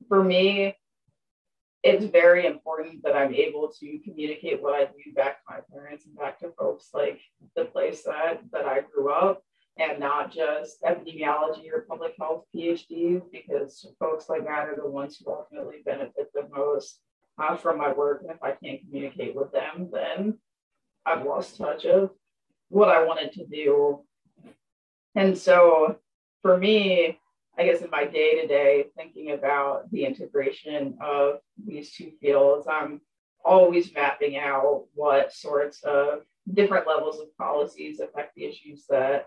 for 0.09 0.23
me, 0.25 0.75
it's 1.85 2.05
very 2.07 2.47
important 2.47 3.03
that 3.05 3.16
I'm 3.16 3.35
able 3.35 3.73
to 3.81 3.99
communicate 4.05 4.61
what 4.61 4.75
I 4.75 4.85
do 4.87 5.12
back 5.14 5.38
to 5.38 5.42
my 5.49 5.61
parents 5.73 6.07
and 6.07 6.16
back 6.16 6.40
to 6.40 6.51
folks 6.59 6.88
like 6.92 7.21
the 7.55 7.66
place 7.66 8.03
that, 8.03 8.40
that 8.53 8.64
I 8.64 8.81
grew 8.81 9.12
up 9.12 9.42
and 9.79 10.01
not 10.01 10.33
just 10.33 10.83
epidemiology 10.83 11.71
or 11.73 11.87
public 11.88 12.14
health 12.18 12.44
PhDs, 12.55 13.23
because 13.31 13.87
folks 14.01 14.29
like 14.29 14.44
that 14.44 14.68
are 14.68 14.77
the 14.77 14.90
ones 14.90 15.16
who 15.16 15.31
ultimately 15.31 15.77
benefit 15.85 16.33
the 16.35 16.49
most 16.53 17.01
uh, 17.40 17.57
from 17.57 17.79
my 17.79 17.92
work. 17.92 18.23
And 18.23 18.31
if 18.33 18.42
I 18.42 18.53
can't 18.53 18.81
communicate 18.81 19.37
with 19.37 19.53
them, 19.53 19.88
then 19.92 20.38
I've 21.07 21.25
lost 21.25 21.57
touch 21.57 21.85
of 21.85 22.11
what 22.68 22.88
I 22.88 23.05
wanted 23.05 23.33
to 23.35 23.47
do. 23.47 24.01
And 25.14 25.38
so 25.38 25.99
for 26.42 26.57
me, 26.57 27.18
I 27.59 27.64
guess 27.64 27.83
in 27.83 27.90
my 27.90 28.05
day 28.05 28.40
to 28.40 28.47
day 28.47 28.85
thinking 28.97 29.33
about 29.33 29.90
the 29.90 30.05
integration 30.05 30.97
of 31.01 31.40
these 31.66 31.92
two 31.92 32.12
fields, 32.21 32.68
I'm 32.71 33.01
always 33.44 33.92
mapping 33.92 34.37
out 34.37 34.85
what 34.94 35.33
sorts 35.33 35.83
of 35.83 36.21
different 36.53 36.87
levels 36.87 37.18
of 37.18 37.37
policies 37.37 37.99
affect 37.99 38.37
the 38.37 38.44
issues 38.44 38.85
that 38.88 39.27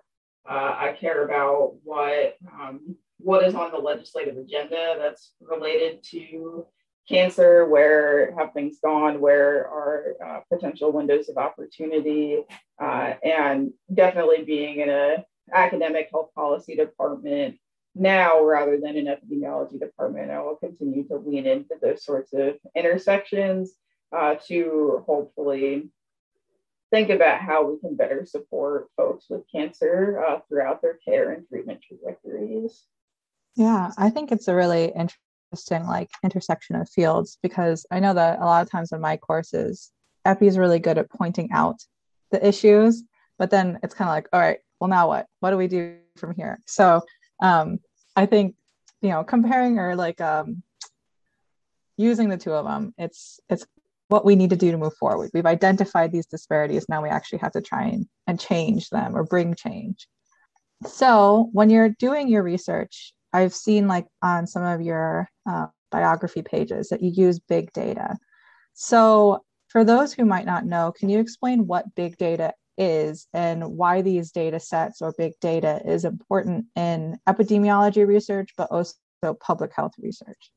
uh, 0.49 0.75
I 0.77 0.97
care 0.97 1.25
about, 1.25 1.73
what 1.83 2.37
um, 2.51 2.95
what 3.17 3.43
is 3.45 3.53
on 3.53 3.71
the 3.71 3.77
legislative 3.77 4.37
agenda 4.37 4.95
that's 4.97 5.33
related 5.41 6.01
to 6.11 6.65
cancer, 7.07 7.67
where 7.67 8.33
have 8.37 8.53
things 8.53 8.77
gone, 8.81 9.19
where 9.19 9.67
are 9.67 10.15
uh, 10.25 10.39
potential 10.51 10.91
windows 10.91 11.27
of 11.27 11.37
opportunity, 11.37 12.43
uh, 12.81 13.13
and 13.23 13.71
definitely 13.93 14.43
being 14.43 14.79
in 14.79 14.89
a 14.89 15.25
academic 15.53 16.07
health 16.11 16.29
policy 16.33 16.75
department 16.75 17.57
now 17.95 18.43
rather 18.43 18.79
than 18.79 18.97
an 18.97 19.05
epidemiology 19.05 19.79
department. 19.79 20.31
I 20.31 20.41
will 20.41 20.55
continue 20.55 21.07
to 21.07 21.17
lean 21.17 21.45
into 21.45 21.75
those 21.81 22.03
sorts 22.03 22.33
of 22.33 22.55
intersections 22.75 23.73
uh, 24.15 24.35
to 24.47 25.03
hopefully 25.05 25.89
think 26.91 27.09
about 27.09 27.41
how 27.41 27.69
we 27.69 27.79
can 27.79 27.95
better 27.95 28.25
support 28.25 28.87
folks 28.97 29.25
with 29.29 29.43
cancer 29.53 30.23
uh, 30.27 30.39
throughout 30.47 30.81
their 30.81 30.99
care 31.05 31.31
and 31.31 31.47
treatment 31.47 31.79
trajectories. 31.81 32.83
Yeah, 33.55 33.91
I 33.97 34.09
think 34.09 34.31
it's 34.31 34.47
a 34.47 34.55
really 34.55 34.85
interesting 34.85 35.85
like 35.85 36.09
intersection 36.23 36.75
of 36.75 36.89
fields 36.89 37.37
because 37.41 37.85
I 37.91 37.99
know 37.99 38.13
that 38.13 38.39
a 38.39 38.45
lot 38.45 38.61
of 38.61 38.69
times 38.69 38.91
in 38.91 39.01
my 39.01 39.17
courses, 39.17 39.91
Epi 40.25 40.47
is 40.47 40.57
really 40.57 40.79
good 40.79 40.97
at 40.97 41.09
pointing 41.09 41.49
out 41.51 41.81
the 42.31 42.45
issues, 42.45 43.03
but 43.37 43.49
then 43.49 43.79
it's 43.83 43.93
kind 43.93 44.09
of 44.09 44.13
like, 44.13 44.27
all 44.31 44.39
right, 44.39 44.59
well 44.79 44.89
now 44.89 45.07
what? 45.07 45.27
What 45.39 45.51
do 45.51 45.57
we 45.57 45.67
do 45.67 45.97
from 46.17 46.35
here? 46.35 46.59
So 46.67 47.01
um, 47.41 47.79
I 48.15 48.25
think 48.25 48.55
you 49.01 49.09
know 49.09 49.23
comparing 49.23 49.79
or 49.79 49.95
like 49.95 50.21
um, 50.21 50.63
using 51.97 52.29
the 52.29 52.37
two 52.37 52.53
of 52.53 52.65
them, 52.65 52.93
it's 52.97 53.39
it's 53.49 53.65
what 54.07 54.25
we 54.25 54.35
need 54.35 54.49
to 54.49 54.57
do 54.57 54.71
to 54.71 54.77
move 54.77 54.93
forward. 54.95 55.31
We've 55.33 55.45
identified 55.45 56.11
these 56.11 56.25
disparities. 56.25 56.85
Now 56.89 57.01
we 57.01 57.09
actually 57.09 57.39
have 57.39 57.53
to 57.53 57.61
try 57.61 57.83
and, 57.83 58.05
and 58.27 58.37
change 58.37 58.89
them 58.89 59.15
or 59.15 59.23
bring 59.23 59.55
change. 59.55 60.05
So 60.85 61.49
when 61.53 61.69
you're 61.69 61.89
doing 61.89 62.27
your 62.27 62.43
research, 62.43 63.13
I've 63.31 63.53
seen 63.53 63.87
like 63.87 64.07
on 64.21 64.47
some 64.47 64.63
of 64.63 64.81
your 64.81 65.29
uh, 65.49 65.67
biography 65.91 66.41
pages 66.41 66.89
that 66.89 67.01
you 67.01 67.11
use 67.11 67.39
big 67.39 67.71
data. 67.71 68.17
So 68.73 69.45
for 69.69 69.85
those 69.85 70.11
who 70.11 70.25
might 70.25 70.45
not 70.45 70.65
know, 70.65 70.91
can 70.91 71.07
you 71.07 71.19
explain 71.19 71.65
what 71.65 71.95
big 71.95 72.17
data 72.17 72.53
is 72.81 73.27
and 73.33 73.77
why 73.77 74.01
these 74.01 74.31
data 74.31 74.59
sets 74.59 75.01
or 75.01 75.13
big 75.15 75.33
data 75.39 75.81
is 75.85 76.03
important 76.03 76.65
in 76.75 77.17
epidemiology 77.29 78.05
research, 78.05 78.49
but 78.57 78.69
also 78.71 78.95
public 79.39 79.71
health 79.73 79.93
research. 79.99 80.51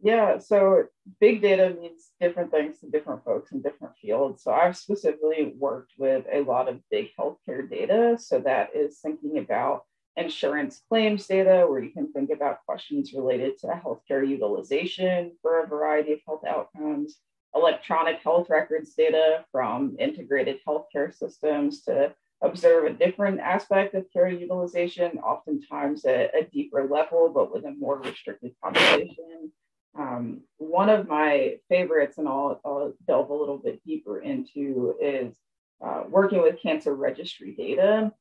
Yeah, 0.00 0.38
so 0.38 0.84
big 1.20 1.42
data 1.42 1.74
means 1.80 2.12
different 2.20 2.52
things 2.52 2.78
to 2.80 2.86
different 2.88 3.24
folks 3.24 3.50
in 3.50 3.62
different 3.62 3.96
fields. 4.00 4.44
So 4.44 4.52
I've 4.52 4.76
specifically 4.76 5.52
worked 5.58 5.94
with 5.98 6.24
a 6.32 6.42
lot 6.42 6.68
of 6.68 6.78
big 6.88 7.08
healthcare 7.18 7.68
data. 7.68 8.16
So 8.20 8.38
that 8.40 8.70
is 8.76 9.00
thinking 9.00 9.38
about 9.38 9.82
insurance 10.16 10.82
claims 10.88 11.26
data, 11.26 11.66
where 11.68 11.82
you 11.82 11.90
can 11.90 12.12
think 12.12 12.30
about 12.30 12.64
questions 12.64 13.12
related 13.12 13.58
to 13.58 13.66
healthcare 13.68 14.26
utilization 14.26 15.32
for 15.42 15.64
a 15.64 15.66
variety 15.66 16.12
of 16.12 16.20
health 16.24 16.44
outcomes, 16.46 17.16
electronic 17.54 18.20
health 18.22 18.48
records 18.50 18.94
data 18.94 19.44
from 19.50 19.96
integrated 19.98 20.58
healthcare 20.66 21.14
systems 21.14 21.82
to 21.82 22.14
observe 22.42 22.84
a 22.84 22.92
different 22.92 23.40
aspect 23.40 23.94
of 23.94 24.10
care 24.12 24.28
utilization, 24.28 25.18
oftentimes 25.18 26.04
at 26.04 26.34
a 26.34 26.44
deeper 26.52 26.86
level, 26.88 27.30
but 27.34 27.52
with 27.52 27.64
a 27.64 27.72
more 27.72 28.00
restricted 28.00 28.52
population. 28.62 29.52
Um, 29.98 30.42
one 30.58 30.88
of 30.88 31.08
my 31.08 31.56
favorites, 31.68 32.18
and 32.18 32.28
I'll, 32.28 32.60
I'll, 32.64 32.94
delve 33.06 33.30
a 33.30 33.34
little 33.34 33.58
bit 33.58 33.82
deeper 33.84 34.20
into, 34.20 34.94
is 35.00 35.34
uh, 35.84 36.04
working 36.08 36.40
with 36.40 36.62
cancer 36.62 36.94
registry 36.94 37.54
data. 37.54 38.12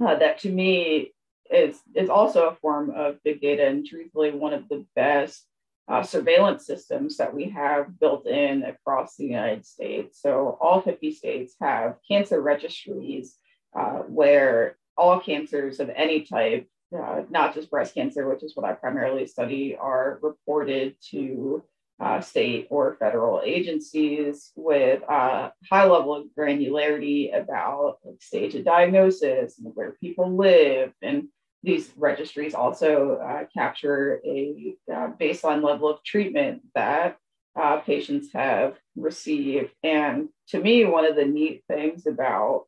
Uh, 0.00 0.14
that 0.14 0.38
to 0.40 0.50
me 0.50 1.12
is 1.50 1.80
is 1.94 2.10
also 2.10 2.48
a 2.48 2.54
form 2.56 2.90
of 2.90 3.22
big 3.24 3.40
data 3.40 3.66
and 3.66 3.86
truthfully 3.86 4.30
one 4.30 4.52
of 4.52 4.68
the 4.68 4.84
best 4.94 5.44
uh, 5.88 6.02
surveillance 6.02 6.66
systems 6.66 7.16
that 7.16 7.34
we 7.34 7.48
have 7.50 7.98
built 7.98 8.26
in 8.26 8.62
across 8.62 9.16
the 9.16 9.24
United 9.24 9.64
States. 9.64 10.20
So 10.20 10.58
all 10.60 10.80
50 10.80 11.12
states 11.12 11.54
have 11.60 11.96
cancer 12.06 12.40
registries 12.40 13.36
uh, 13.78 14.00
where 14.00 14.76
all 14.96 15.20
cancers 15.20 15.80
of 15.80 15.90
any 15.94 16.22
type, 16.22 16.68
uh, 16.96 17.22
not 17.30 17.54
just 17.54 17.70
breast 17.70 17.94
cancer, 17.94 18.28
which 18.28 18.42
is 18.42 18.54
what 18.54 18.66
I 18.66 18.72
primarily 18.72 19.26
study, 19.26 19.76
are 19.76 20.18
reported 20.22 20.96
to 21.10 21.62
uh, 22.00 22.20
state 22.20 22.68
or 22.70 22.96
federal 23.00 23.40
agencies 23.44 24.52
with 24.54 25.02
a 25.02 25.12
uh, 25.12 25.50
high 25.68 25.84
level 25.84 26.14
of 26.14 26.26
granularity 26.38 27.36
about 27.36 27.98
like, 28.04 28.20
stage 28.20 28.54
of 28.54 28.64
diagnosis 28.64 29.58
and 29.58 29.72
where 29.74 29.96
people 30.00 30.36
live 30.36 30.92
and 31.02 31.28
these 31.62 31.90
registries 31.96 32.54
also 32.54 33.16
uh, 33.16 33.44
capture 33.52 34.20
a 34.24 34.76
uh, 34.92 35.08
baseline 35.20 35.62
level 35.62 35.88
of 35.88 36.02
treatment 36.04 36.62
that 36.74 37.18
uh, 37.58 37.78
patients 37.78 38.28
have 38.32 38.76
received. 38.96 39.70
And 39.82 40.28
to 40.48 40.60
me, 40.60 40.84
one 40.84 41.04
of 41.04 41.16
the 41.16 41.24
neat 41.24 41.64
things 41.68 42.06
about 42.06 42.66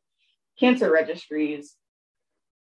cancer 0.59 0.91
registries, 0.91 1.75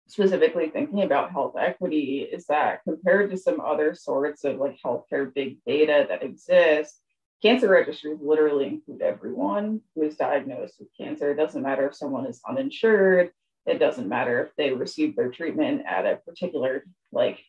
specifically 0.07 0.71
thinking 0.71 1.03
about 1.03 1.33
health 1.33 1.55
equity, 1.59 2.21
is 2.21 2.47
that 2.47 2.85
compared 2.85 3.31
to 3.31 3.37
some 3.37 3.61
other 3.61 3.95
sorts 3.95 4.45
of 4.45 4.59
like 4.59 4.79
healthcare 4.85 5.35
big 5.35 5.59
data 5.67 6.07
that 6.09 6.23
exist, 6.23 7.01
cancer 7.43 7.69
registries 7.69 8.19
literally 8.23 8.67
include 8.69 9.03
everyone 9.03 9.81
who 9.97 10.03
is 10.03 10.15
diagnosed 10.15 10.75
with 10.79 10.89
cancer. 10.97 11.33
It 11.33 11.37
doesn't 11.37 11.63
matter 11.63 11.89
if 11.89 11.97
someone 11.97 12.27
is 12.27 12.41
uninsured 12.49 13.33
it 13.67 13.79
doesn't 13.79 14.09
matter 14.09 14.43
if 14.43 14.55
they 14.57 14.73
receive 14.73 15.17
their 15.17 15.31
treatment 15.31 15.83
at 15.87 16.07
a 16.07 16.17
particular 16.17 16.85
like 17.13 17.41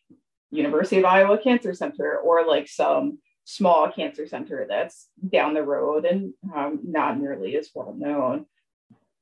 University 0.50 0.98
of 0.98 1.04
Iowa 1.04 1.38
Cancer 1.38 1.74
Center 1.74 2.16
or 2.16 2.46
like 2.46 2.68
some 2.68 3.18
small 3.44 3.90
cancer 3.90 4.26
center 4.26 4.66
that's 4.68 5.08
down 5.28 5.54
the 5.54 5.62
road 5.62 6.04
and 6.04 6.32
um, 6.54 6.80
not 6.82 7.18
nearly 7.18 7.56
as 7.56 7.70
well 7.74 7.94
known. 7.96 8.46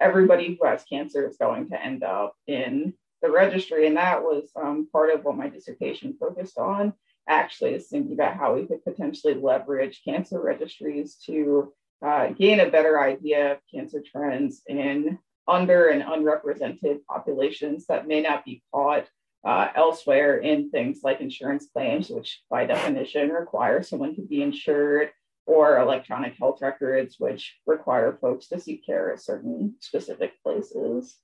Everybody 0.00 0.56
who 0.60 0.66
has 0.66 0.84
cancer 0.84 1.28
is 1.28 1.36
going 1.36 1.70
to 1.70 1.82
end 1.82 2.02
up 2.04 2.34
in 2.46 2.94
the 3.22 3.30
registry. 3.30 3.86
And 3.86 3.96
that 3.96 4.22
was 4.22 4.50
um, 4.60 4.88
part 4.92 5.10
of 5.14 5.24
what 5.24 5.36
my 5.36 5.48
dissertation 5.48 6.16
focused 6.18 6.58
on, 6.58 6.92
actually, 7.28 7.74
is 7.74 7.88
thinking 7.88 8.12
about 8.12 8.36
how 8.36 8.54
we 8.54 8.66
could 8.66 8.84
potentially 8.84 9.34
leverage 9.34 10.02
cancer 10.04 10.40
registries 10.42 11.16
to 11.26 11.72
uh, 12.04 12.28
gain 12.28 12.60
a 12.60 12.70
better 12.70 13.00
idea 13.00 13.52
of 13.52 13.58
cancer 13.72 14.02
trends 14.04 14.62
in 14.66 15.18
under 15.48 15.88
and 15.88 16.02
unrepresented 16.02 17.04
populations 17.06 17.86
that 17.86 18.06
may 18.06 18.20
not 18.20 18.44
be 18.44 18.62
caught 18.72 19.06
uh, 19.44 19.68
elsewhere 19.74 20.38
in 20.38 20.70
things 20.70 21.00
like 21.02 21.20
insurance 21.20 21.66
claims, 21.72 22.08
which 22.08 22.42
by 22.48 22.64
definition 22.64 23.30
require 23.30 23.82
someone 23.82 24.14
to 24.14 24.22
be 24.22 24.42
insured, 24.42 25.10
or 25.46 25.78
electronic 25.78 26.34
health 26.38 26.60
records, 26.62 27.16
which 27.18 27.58
require 27.66 28.16
folks 28.20 28.46
to 28.48 28.60
seek 28.60 28.86
care 28.86 29.12
at 29.12 29.20
certain 29.20 29.74
specific 29.80 30.40
places. 30.42 31.16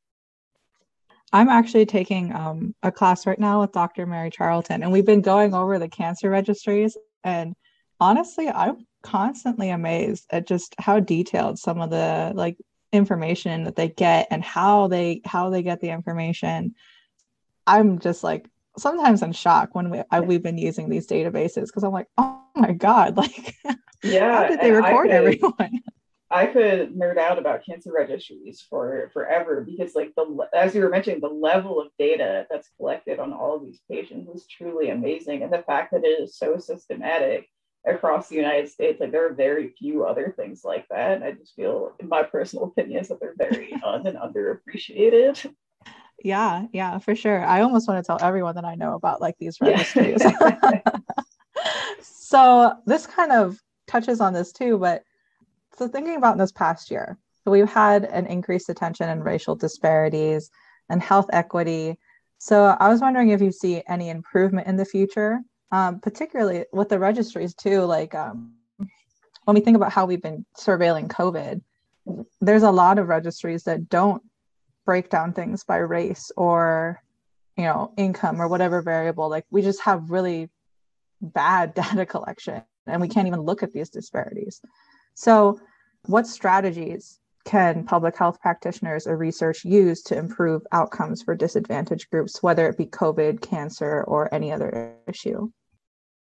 I'm 1.32 1.48
actually 1.48 1.86
taking 1.86 2.34
um, 2.34 2.74
a 2.82 2.90
class 2.90 3.26
right 3.26 3.38
now 3.38 3.60
with 3.60 3.72
Dr. 3.72 4.06
Mary 4.06 4.30
Charlton, 4.30 4.82
and 4.82 4.90
we've 4.90 5.06
been 5.06 5.20
going 5.20 5.54
over 5.54 5.78
the 5.78 5.88
cancer 5.88 6.30
registries. 6.30 6.96
And 7.22 7.54
honestly, 8.00 8.48
I'm 8.48 8.86
constantly 9.02 9.70
amazed 9.70 10.26
at 10.30 10.46
just 10.46 10.74
how 10.78 11.00
detailed 11.00 11.58
some 11.58 11.80
of 11.80 11.90
the 11.90 12.32
like 12.34 12.56
information 12.92 13.64
that 13.64 13.76
they 13.76 13.88
get 13.88 14.26
and 14.30 14.42
how 14.42 14.88
they 14.88 15.20
how 15.24 15.50
they 15.50 15.62
get 15.62 15.80
the 15.80 15.90
information 15.90 16.74
i'm 17.66 17.98
just 17.98 18.24
like 18.24 18.48
sometimes 18.78 19.22
in 19.22 19.32
shock 19.32 19.74
when 19.74 19.90
we 19.90 20.02
I, 20.10 20.20
we've 20.20 20.42
been 20.42 20.58
using 20.58 20.88
these 20.88 21.06
databases 21.06 21.66
because 21.66 21.84
i'm 21.84 21.92
like 21.92 22.08
oh 22.16 22.42
my 22.54 22.72
god 22.72 23.16
like 23.16 23.54
yeah 24.02 24.42
how 24.42 24.48
did 24.48 24.60
they 24.60 24.72
record 24.72 25.08
could, 25.08 25.14
everyone? 25.14 25.80
I 26.30 26.44
could 26.44 26.94
nerd 26.94 27.16
out 27.16 27.38
about 27.38 27.64
cancer 27.64 27.90
registries 27.90 28.60
for 28.68 29.10
forever 29.14 29.64
because 29.66 29.94
like 29.94 30.12
the 30.14 30.46
as 30.54 30.74
you 30.74 30.82
were 30.82 30.90
mentioning 30.90 31.20
the 31.20 31.28
level 31.28 31.80
of 31.80 31.88
data 31.98 32.46
that's 32.50 32.68
collected 32.76 33.18
on 33.18 33.32
all 33.32 33.56
of 33.56 33.64
these 33.64 33.80
patients 33.90 34.28
is 34.28 34.46
truly 34.46 34.90
amazing 34.90 35.42
and 35.42 35.52
the 35.52 35.62
fact 35.62 35.90
that 35.92 36.04
it 36.04 36.20
is 36.20 36.36
so 36.36 36.58
systematic 36.58 37.48
across 37.86 38.28
the 38.28 38.36
United 38.36 38.68
States. 38.68 39.00
Like 39.00 39.12
there 39.12 39.26
are 39.26 39.34
very 39.34 39.68
few 39.70 40.04
other 40.04 40.32
things 40.36 40.62
like 40.64 40.86
that. 40.88 41.12
And 41.12 41.24
I 41.24 41.32
just 41.32 41.54
feel, 41.54 41.92
in 42.00 42.08
my 42.08 42.22
personal 42.22 42.66
opinion, 42.66 43.00
is 43.00 43.08
that 43.08 43.20
they're 43.20 43.34
very 43.36 43.72
un 43.84 44.06
and 44.06 44.18
underappreciated. 44.18 45.52
Yeah, 46.22 46.66
yeah, 46.72 46.98
for 46.98 47.14
sure. 47.14 47.44
I 47.44 47.60
almost 47.60 47.86
want 47.86 48.04
to 48.04 48.06
tell 48.06 48.18
everyone 48.20 48.56
that 48.56 48.64
I 48.64 48.74
know 48.74 48.94
about 48.94 49.20
like 49.20 49.36
these 49.38 49.60
registries. 49.60 50.20
Yeah. 50.20 50.80
so 52.02 52.74
this 52.86 53.06
kind 53.06 53.32
of 53.32 53.58
touches 53.86 54.20
on 54.20 54.32
this 54.32 54.52
too, 54.52 54.78
but 54.78 55.02
so 55.76 55.86
thinking 55.86 56.16
about 56.16 56.38
this 56.38 56.52
past 56.52 56.90
year, 56.90 57.18
so 57.44 57.52
we've 57.52 57.70
had 57.70 58.04
an 58.04 58.26
increased 58.26 58.68
attention 58.68 59.08
in 59.08 59.22
racial 59.22 59.54
disparities 59.54 60.50
and 60.90 61.00
health 61.00 61.30
equity. 61.32 61.98
So 62.38 62.76
I 62.78 62.88
was 62.88 63.00
wondering 63.00 63.30
if 63.30 63.40
you 63.40 63.52
see 63.52 63.82
any 63.88 64.10
improvement 64.10 64.66
in 64.66 64.76
the 64.76 64.84
future 64.84 65.40
um, 65.70 66.00
particularly 66.00 66.64
with 66.72 66.88
the 66.88 66.98
registries 66.98 67.54
too. 67.54 67.82
Like 67.82 68.14
um, 68.14 68.54
when 69.44 69.54
we 69.54 69.60
think 69.60 69.76
about 69.76 69.92
how 69.92 70.06
we've 70.06 70.22
been 70.22 70.44
surveilling 70.56 71.08
COVID, 71.08 71.60
there's 72.40 72.62
a 72.62 72.70
lot 72.70 72.98
of 72.98 73.08
registries 73.08 73.64
that 73.64 73.88
don't 73.88 74.22
break 74.86 75.10
down 75.10 75.32
things 75.32 75.64
by 75.64 75.76
race 75.76 76.32
or 76.36 77.02
you 77.56 77.64
know 77.64 77.92
income 77.96 78.40
or 78.40 78.48
whatever 78.48 78.82
variable. 78.82 79.28
Like 79.28 79.44
we 79.50 79.62
just 79.62 79.80
have 79.82 80.10
really 80.10 80.48
bad 81.20 81.74
data 81.74 82.06
collection, 82.06 82.62
and 82.86 83.00
we 83.00 83.08
can't 83.08 83.28
even 83.28 83.40
look 83.40 83.62
at 83.62 83.72
these 83.72 83.90
disparities. 83.90 84.60
So, 85.14 85.60
what 86.06 86.26
strategies 86.26 87.17
can 87.48 87.82
public 87.84 88.16
health 88.16 88.38
practitioners 88.40 89.06
or 89.06 89.16
research 89.16 89.64
use 89.64 90.02
to 90.02 90.16
improve 90.16 90.62
outcomes 90.70 91.22
for 91.22 91.34
disadvantaged 91.34 92.10
groups, 92.10 92.42
whether 92.42 92.68
it 92.68 92.76
be 92.76 92.84
COVID, 92.84 93.40
cancer, 93.40 94.04
or 94.04 94.32
any 94.34 94.52
other 94.52 94.94
issue? 95.08 95.50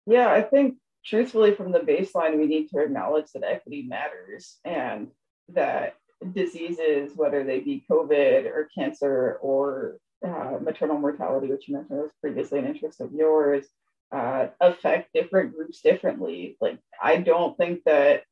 Yeah, 0.07 0.31
I 0.31 0.43
think 0.43 0.77
truthfully, 1.05 1.55
from 1.55 1.73
the 1.73 1.81
baseline, 1.81 2.39
we 2.39 2.47
need 2.47 2.69
to 2.69 2.79
acknowledge 2.79 3.27
that 3.35 3.43
equity 3.43 3.83
matters 3.83 4.59
and 4.65 5.09
that 5.49 5.97
diseases, 6.33 7.13
whether 7.17 7.43
they 7.43 7.59
be 7.59 7.85
COVID 7.91 8.47
or 8.47 8.69
cancer 8.73 9.39
or 9.43 9.97
uh, 10.25 10.59
maternal 10.63 10.99
mortality, 10.99 11.49
which 11.49 11.67
you 11.67 11.75
mentioned 11.75 11.99
was 11.99 12.11
previously 12.21 12.61
an 12.61 12.67
interest 12.67 13.01
of 13.01 13.13
yours, 13.13 13.67
uh, 14.13 14.47
affect 14.61 15.13
different 15.13 15.55
groups 15.55 15.81
differently. 15.81 16.57
Like, 16.61 16.79
I 17.03 17.17
don't 17.17 17.57
think 17.57 17.83
that 17.87 18.23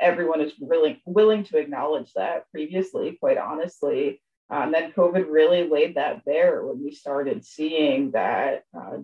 everyone 0.00 0.40
is 0.40 0.52
willing 0.58 1.00
willing 1.04 1.44
to 1.44 1.58
acknowledge 1.58 2.12
that 2.14 2.50
previously, 2.50 3.16
quite 3.20 3.38
honestly. 3.38 4.20
Uh, 4.50 4.60
and 4.62 4.72
then 4.72 4.92
COVID 4.92 5.26
really 5.28 5.68
laid 5.68 5.96
that 5.96 6.24
bare 6.24 6.64
when 6.64 6.82
we 6.82 6.90
started 6.90 7.44
seeing 7.44 8.12
that 8.12 8.62
uh, 8.74 8.98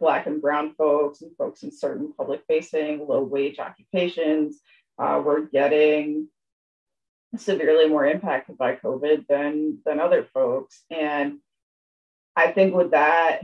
Black 0.00 0.26
and 0.26 0.42
Brown 0.42 0.74
folks 0.74 1.22
and 1.22 1.36
folks 1.36 1.62
in 1.62 1.70
certain 1.70 2.12
public 2.12 2.42
facing, 2.48 3.06
low 3.06 3.22
wage 3.22 3.58
occupations 3.58 4.60
uh, 4.98 5.22
were 5.24 5.42
getting 5.42 6.28
severely 7.36 7.88
more 7.88 8.06
impacted 8.06 8.58
by 8.58 8.76
COVID 8.76 9.26
than, 9.28 9.78
than 9.84 10.00
other 10.00 10.26
folks. 10.34 10.82
And 10.90 11.38
I 12.36 12.50
think 12.50 12.74
with 12.74 12.90
that 12.90 13.42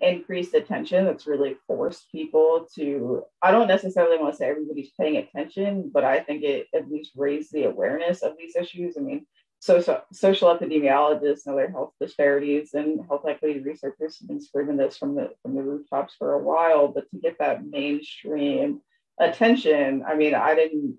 increased 0.00 0.54
attention, 0.54 1.04
that's 1.04 1.26
really 1.26 1.56
forced 1.66 2.10
people 2.10 2.66
to, 2.74 3.24
I 3.42 3.50
don't 3.50 3.68
necessarily 3.68 4.18
want 4.18 4.32
to 4.34 4.36
say 4.36 4.48
everybody's 4.48 4.90
paying 4.98 5.16
attention, 5.16 5.90
but 5.92 6.04
I 6.04 6.20
think 6.20 6.42
it 6.42 6.66
at 6.74 6.90
least 6.90 7.12
raised 7.16 7.52
the 7.52 7.64
awareness 7.64 8.22
of 8.22 8.34
these 8.38 8.56
issues. 8.56 8.96
I 8.98 9.00
mean, 9.00 9.26
social, 9.60 10.02
social 10.12 10.54
epidemiologists 10.54 11.46
and 11.46 11.54
other 11.54 11.70
health 11.70 11.92
disparities 12.00 12.74
and 12.74 13.00
health 13.06 13.24
equity 13.28 13.60
researchers 13.60 14.18
have 14.18 14.28
been 14.28 14.40
screaming 14.40 14.76
this 14.76 14.96
from 14.96 15.14
the 15.14 15.30
from 15.42 15.54
the 15.54 15.62
rooftops 15.62 16.14
for 16.18 16.34
a 16.34 16.42
while. 16.42 16.88
But 16.88 17.10
to 17.10 17.18
get 17.18 17.38
that 17.38 17.64
mainstream 17.64 18.80
attention, 19.18 20.04
I 20.06 20.14
mean, 20.14 20.34
I 20.34 20.54
didn't 20.54 20.98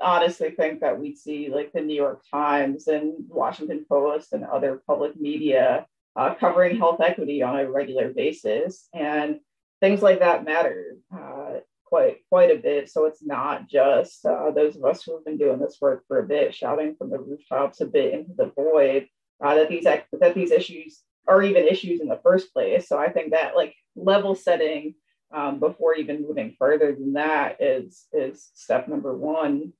honestly 0.00 0.50
think 0.50 0.80
that 0.80 0.98
we'd 0.98 1.16
see 1.16 1.48
like 1.48 1.72
the 1.72 1.80
New 1.80 1.94
York 1.94 2.22
Times 2.30 2.88
and 2.88 3.14
Washington 3.28 3.86
Post 3.88 4.32
and 4.32 4.44
other 4.44 4.82
public 4.86 5.18
media 5.18 5.86
uh, 6.16 6.34
covering 6.34 6.78
health 6.78 7.00
equity 7.00 7.42
on 7.42 7.58
a 7.58 7.70
regular 7.70 8.12
basis. 8.12 8.88
And 8.94 9.40
things 9.80 10.02
like 10.02 10.20
that 10.20 10.44
matter. 10.44 10.96
Uh, 11.14 11.60
quite 11.84 12.18
quite 12.28 12.50
a 12.50 12.60
bit. 12.60 12.90
So 12.90 13.06
it's 13.06 13.24
not 13.24 13.68
just 13.68 14.26
uh, 14.26 14.50
those 14.50 14.76
of 14.76 14.84
us 14.84 15.02
who 15.02 15.14
have 15.14 15.24
been 15.24 15.38
doing 15.38 15.58
this 15.58 15.78
work 15.80 16.04
for 16.08 16.18
a 16.18 16.26
bit, 16.26 16.54
shouting 16.54 16.96
from 16.96 17.10
the 17.10 17.18
rooftops 17.18 17.80
a 17.80 17.86
bit 17.86 18.12
into 18.12 18.32
the 18.36 18.52
void 18.54 19.08
uh, 19.42 19.54
that 19.54 19.68
these 19.68 19.84
that 19.84 20.34
these 20.34 20.50
issues 20.50 21.02
are 21.28 21.42
even 21.42 21.66
issues 21.66 22.00
in 22.00 22.08
the 22.08 22.20
first 22.22 22.52
place. 22.52 22.88
So 22.88 22.98
I 22.98 23.10
think 23.10 23.32
that 23.32 23.56
like 23.56 23.74
level 23.94 24.34
setting 24.34 24.94
um, 25.34 25.58
before 25.58 25.94
even 25.94 26.22
moving 26.22 26.54
further 26.58 26.92
than 26.92 27.14
that 27.14 27.60
is 27.60 28.06
is 28.12 28.50
step 28.54 28.88
number 28.88 29.16
one. 29.16 29.72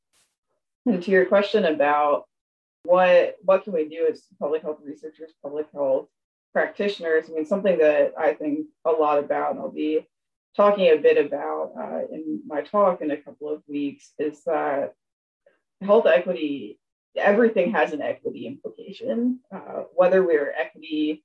And 0.87 1.03
to 1.03 1.11
your 1.11 1.27
question 1.27 1.65
about 1.65 2.25
what 2.85 3.37
what 3.43 3.65
can 3.65 3.73
we 3.73 3.89
do 3.89 4.07
as 4.11 4.23
public 4.39 4.63
health 4.63 4.79
researchers, 4.85 5.33
public 5.43 5.67
health 5.73 6.09
practitioners, 6.57 7.27
I 7.29 7.35
mean, 7.35 7.45
something 7.45 7.77
that 7.81 8.15
I 8.19 8.33
think 8.33 8.69
a 8.87 8.91
lot 8.91 9.19
about, 9.19 9.51
and 9.51 9.61
I'll 9.61 9.71
be 9.71 10.07
talking 10.57 10.87
a 10.87 10.97
bit 10.97 11.23
about 11.23 11.73
uh, 11.79 12.01
in 12.11 12.41
my 12.47 12.63
talk 12.63 13.03
in 13.03 13.11
a 13.11 13.19
couple 13.19 13.51
of 13.53 13.63
weeks, 13.69 14.13
is 14.19 14.43
that 14.45 14.95
health 15.83 16.07
equity, 16.07 16.79
everything 17.15 17.73
has 17.73 17.93
an 17.93 18.01
equity 18.01 18.47
implication, 18.47 19.41
uh, 19.55 19.83
whether 19.95 20.25
we're 20.25 20.55
equity, 20.59 21.23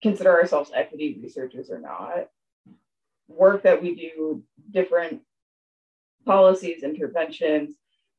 consider 0.00 0.30
ourselves 0.30 0.70
equity 0.72 1.18
researchers 1.20 1.70
or 1.70 1.80
not. 1.80 2.28
Work 3.26 3.64
that 3.64 3.82
we 3.82 3.96
do, 3.96 4.44
different 4.70 5.22
policies, 6.24 6.84
interventions, 6.84 7.74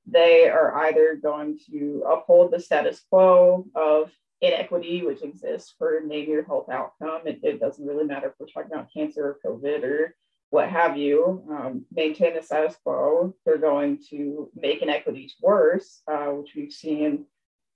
they 0.05 0.49
are 0.49 0.77
either 0.87 1.15
going 1.15 1.57
to 1.71 2.03
uphold 2.05 2.51
the 2.51 2.59
status 2.59 3.01
quo 3.09 3.65
of 3.75 4.11
inequity 4.41 5.03
which 5.05 5.21
exists 5.21 5.73
for 5.77 6.01
your 6.01 6.43
health 6.43 6.69
outcome. 6.69 7.21
It, 7.25 7.39
it, 7.43 7.59
doesn't 7.59 7.85
really 7.85 8.05
matter 8.05 8.27
if 8.27 8.33
we're 8.39 8.47
talking 8.47 8.71
about 8.71 8.91
cancer 8.93 9.37
or 9.43 9.59
COVID 9.59 9.83
or 9.83 10.15
what 10.49 10.69
have 10.69 10.97
you. 10.97 11.43
Um, 11.49 11.85
maintain 11.91 12.35
the 12.35 12.41
status 12.41 12.77
quo. 12.83 13.33
They're 13.45 13.57
going 13.57 13.99
to 14.09 14.49
make 14.55 14.81
inequities 14.81 15.35
worse, 15.41 16.01
uh, 16.09 16.27
which 16.27 16.53
we've 16.55 16.71
seen 16.71 17.25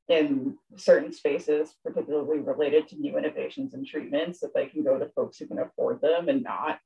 in 0.08 0.58
certain 0.76 1.12
spaces, 1.14 1.76
particularly 1.84 2.40
related 2.40 2.88
to 2.90 3.00
new 3.00 3.18
innovations 3.18 3.74
and 3.74 3.86
treatments, 3.86 4.40
that 4.40 4.54
they 4.54 4.66
can 4.66 4.84
go 4.84 4.98
to 4.98 5.10
folks 5.16 5.38
who 5.38 5.48
can 5.48 5.60
afford 5.60 6.02
them 6.02 6.30
and 6.30 6.44
not 6.44 6.80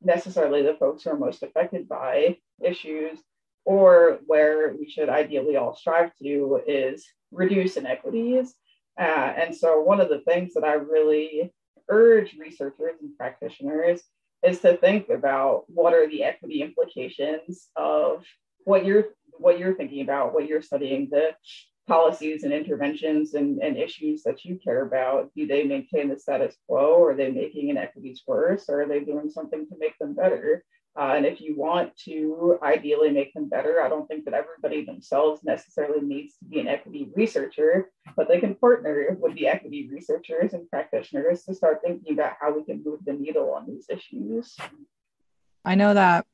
necessarily 0.00 0.62
the 0.62 0.74
folks 0.74 1.02
who 1.02 1.10
are 1.10 1.18
most 1.18 1.42
affected 1.42 1.88
by 1.88 2.36
issues 2.62 3.18
or 3.64 4.18
where 4.26 4.74
we 4.74 4.88
should 4.88 5.08
ideally 5.08 5.56
all 5.56 5.74
strive 5.74 6.10
to 6.20 6.60
is 6.66 7.06
reduce 7.30 7.76
inequities. 7.76 8.54
Uh, 8.98 9.32
and 9.36 9.54
so, 9.54 9.80
one 9.80 10.00
of 10.00 10.08
the 10.08 10.20
things 10.20 10.54
that 10.54 10.64
I 10.64 10.74
really 10.74 11.52
urge 11.88 12.34
researchers 12.38 12.96
and 13.00 13.16
practitioners 13.16 14.02
is 14.44 14.60
to 14.60 14.76
think 14.76 15.08
about 15.08 15.64
what 15.68 15.94
are 15.94 16.08
the 16.08 16.24
equity 16.24 16.62
implications 16.62 17.68
of 17.76 18.24
what 18.64 18.84
you're 18.84 19.06
what 19.38 19.58
you're 19.58 19.74
thinking 19.74 20.02
about, 20.02 20.34
what 20.34 20.46
you're 20.46 20.62
studying, 20.62 21.08
the 21.10 21.34
policies 21.88 22.44
and 22.44 22.52
interventions 22.52 23.34
and, 23.34 23.60
and 23.62 23.76
issues 23.76 24.22
that 24.22 24.44
you 24.44 24.58
care 24.62 24.82
about. 24.82 25.30
Do 25.34 25.46
they 25.46 25.64
maintain 25.64 26.08
the 26.08 26.18
status 26.18 26.54
quo? 26.68 27.02
Are 27.02 27.16
they 27.16 27.30
making 27.30 27.70
inequities 27.70 28.22
worse? 28.26 28.66
Or 28.68 28.82
are 28.82 28.88
they 28.88 29.00
doing 29.00 29.30
something 29.30 29.66
to 29.68 29.74
make 29.78 29.98
them 29.98 30.14
better? 30.14 30.64
Uh, 30.94 31.14
and 31.16 31.24
if 31.24 31.40
you 31.40 31.56
want 31.56 31.96
to 31.96 32.58
ideally 32.62 33.10
make 33.10 33.32
them 33.32 33.48
better, 33.48 33.80
I 33.82 33.88
don't 33.88 34.06
think 34.06 34.26
that 34.26 34.34
everybody 34.34 34.84
themselves 34.84 35.42
necessarily 35.42 36.06
needs 36.06 36.36
to 36.38 36.44
be 36.44 36.60
an 36.60 36.68
equity 36.68 37.08
researcher, 37.16 37.90
but 38.14 38.28
they 38.28 38.40
can 38.40 38.54
partner 38.54 39.16
with 39.18 39.34
the 39.34 39.48
equity 39.48 39.88
researchers 39.90 40.52
and 40.52 40.68
practitioners 40.68 41.44
to 41.44 41.54
start 41.54 41.80
thinking 41.82 42.12
about 42.12 42.34
how 42.38 42.54
we 42.54 42.62
can 42.64 42.82
move 42.84 43.00
the 43.06 43.14
needle 43.14 43.54
on 43.54 43.66
these 43.66 43.86
issues. 43.88 44.54
I 45.64 45.76
know 45.76 45.94
that 45.94 46.26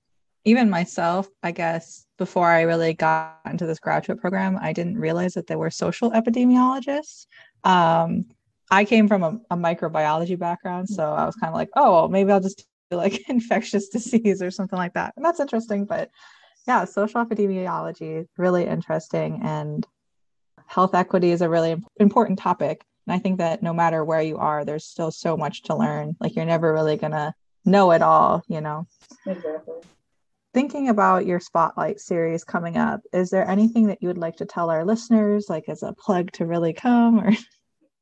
even 0.45 0.71
myself, 0.71 1.29
I 1.43 1.53
guess, 1.53 2.07
before 2.17 2.49
I 2.49 2.63
really 2.63 2.95
got 2.95 3.39
into 3.45 3.67
this 3.67 3.79
graduate 3.79 4.21
program, 4.21 4.59
I 4.61 4.73
didn't 4.73 4.99
realize 4.99 5.35
that 5.35 5.47
there 5.47 5.59
were 5.59 5.71
social 5.71 6.11
epidemiologists. 6.11 7.27
Um, 7.63 8.25
I 8.71 8.85
came 8.85 9.07
from 9.09 9.23
a, 9.23 9.41
a 9.51 9.57
microbiology 9.57 10.39
background, 10.39 10.89
so 10.89 11.05
I 11.13 11.27
was 11.27 11.37
kind 11.37 11.49
of 11.49 11.55
like, 11.55 11.71
oh, 11.77 11.93
well, 11.93 12.09
maybe 12.09 12.33
I'll 12.33 12.41
just 12.41 12.67
like 12.97 13.25
infectious 13.29 13.89
disease 13.89 14.43
or 14.43 14.51
something 14.51 14.79
like 14.79 14.95
that. 14.95 15.15
And 15.17 15.25
that's 15.25 15.41
interesting. 15.41 15.85
But 15.85 16.11
yeah, 16.67 16.85
social 16.85 17.25
epidemiology, 17.25 18.27
really 18.37 18.67
interesting. 18.67 19.41
And 19.43 19.87
health 20.67 20.95
equity 20.95 21.31
is 21.31 21.43
a 21.43 21.49
really 21.49 21.77
important 21.99 22.39
topic. 22.39 22.85
And 23.07 23.15
I 23.15 23.19
think 23.19 23.39
that 23.39 23.63
no 23.63 23.73
matter 23.73 24.05
where 24.05 24.21
you 24.21 24.37
are, 24.37 24.65
there's 24.65 24.85
still 24.85 25.11
so 25.11 25.37
much 25.37 25.63
to 25.65 25.75
learn. 25.75 26.17
Like 26.21 26.37
you're 26.37 26.45
never 26.45 26.73
really 26.73 26.97
going 26.97 27.13
to 27.13 27.33
know 27.65 27.91
it 27.93 28.03
all, 28.03 28.43
you 28.49 28.61
know? 28.61 28.87
Exactly. 29.27 29.75
Thinking 30.55 30.89
about 30.89 31.27
your 31.27 31.41
spotlight 31.41 32.01
series 32.01 32.45
coming 32.45 32.77
up, 32.77 33.01
is 33.13 33.31
there 33.31 33.49
anything 33.49 33.87
that 33.87 34.03
you 34.03 34.09
would 34.09 34.19
like 34.19 34.37
to 34.37 34.47
tell 34.47 34.71
our 34.71 34.85
listeners, 34.85 35.47
like 35.49 35.69
as 35.69 35.83
a 35.83 35.93
plug 35.93 36.33
to 36.33 36.47
really 36.47 36.73
come 36.73 37.21
or? 37.21 37.33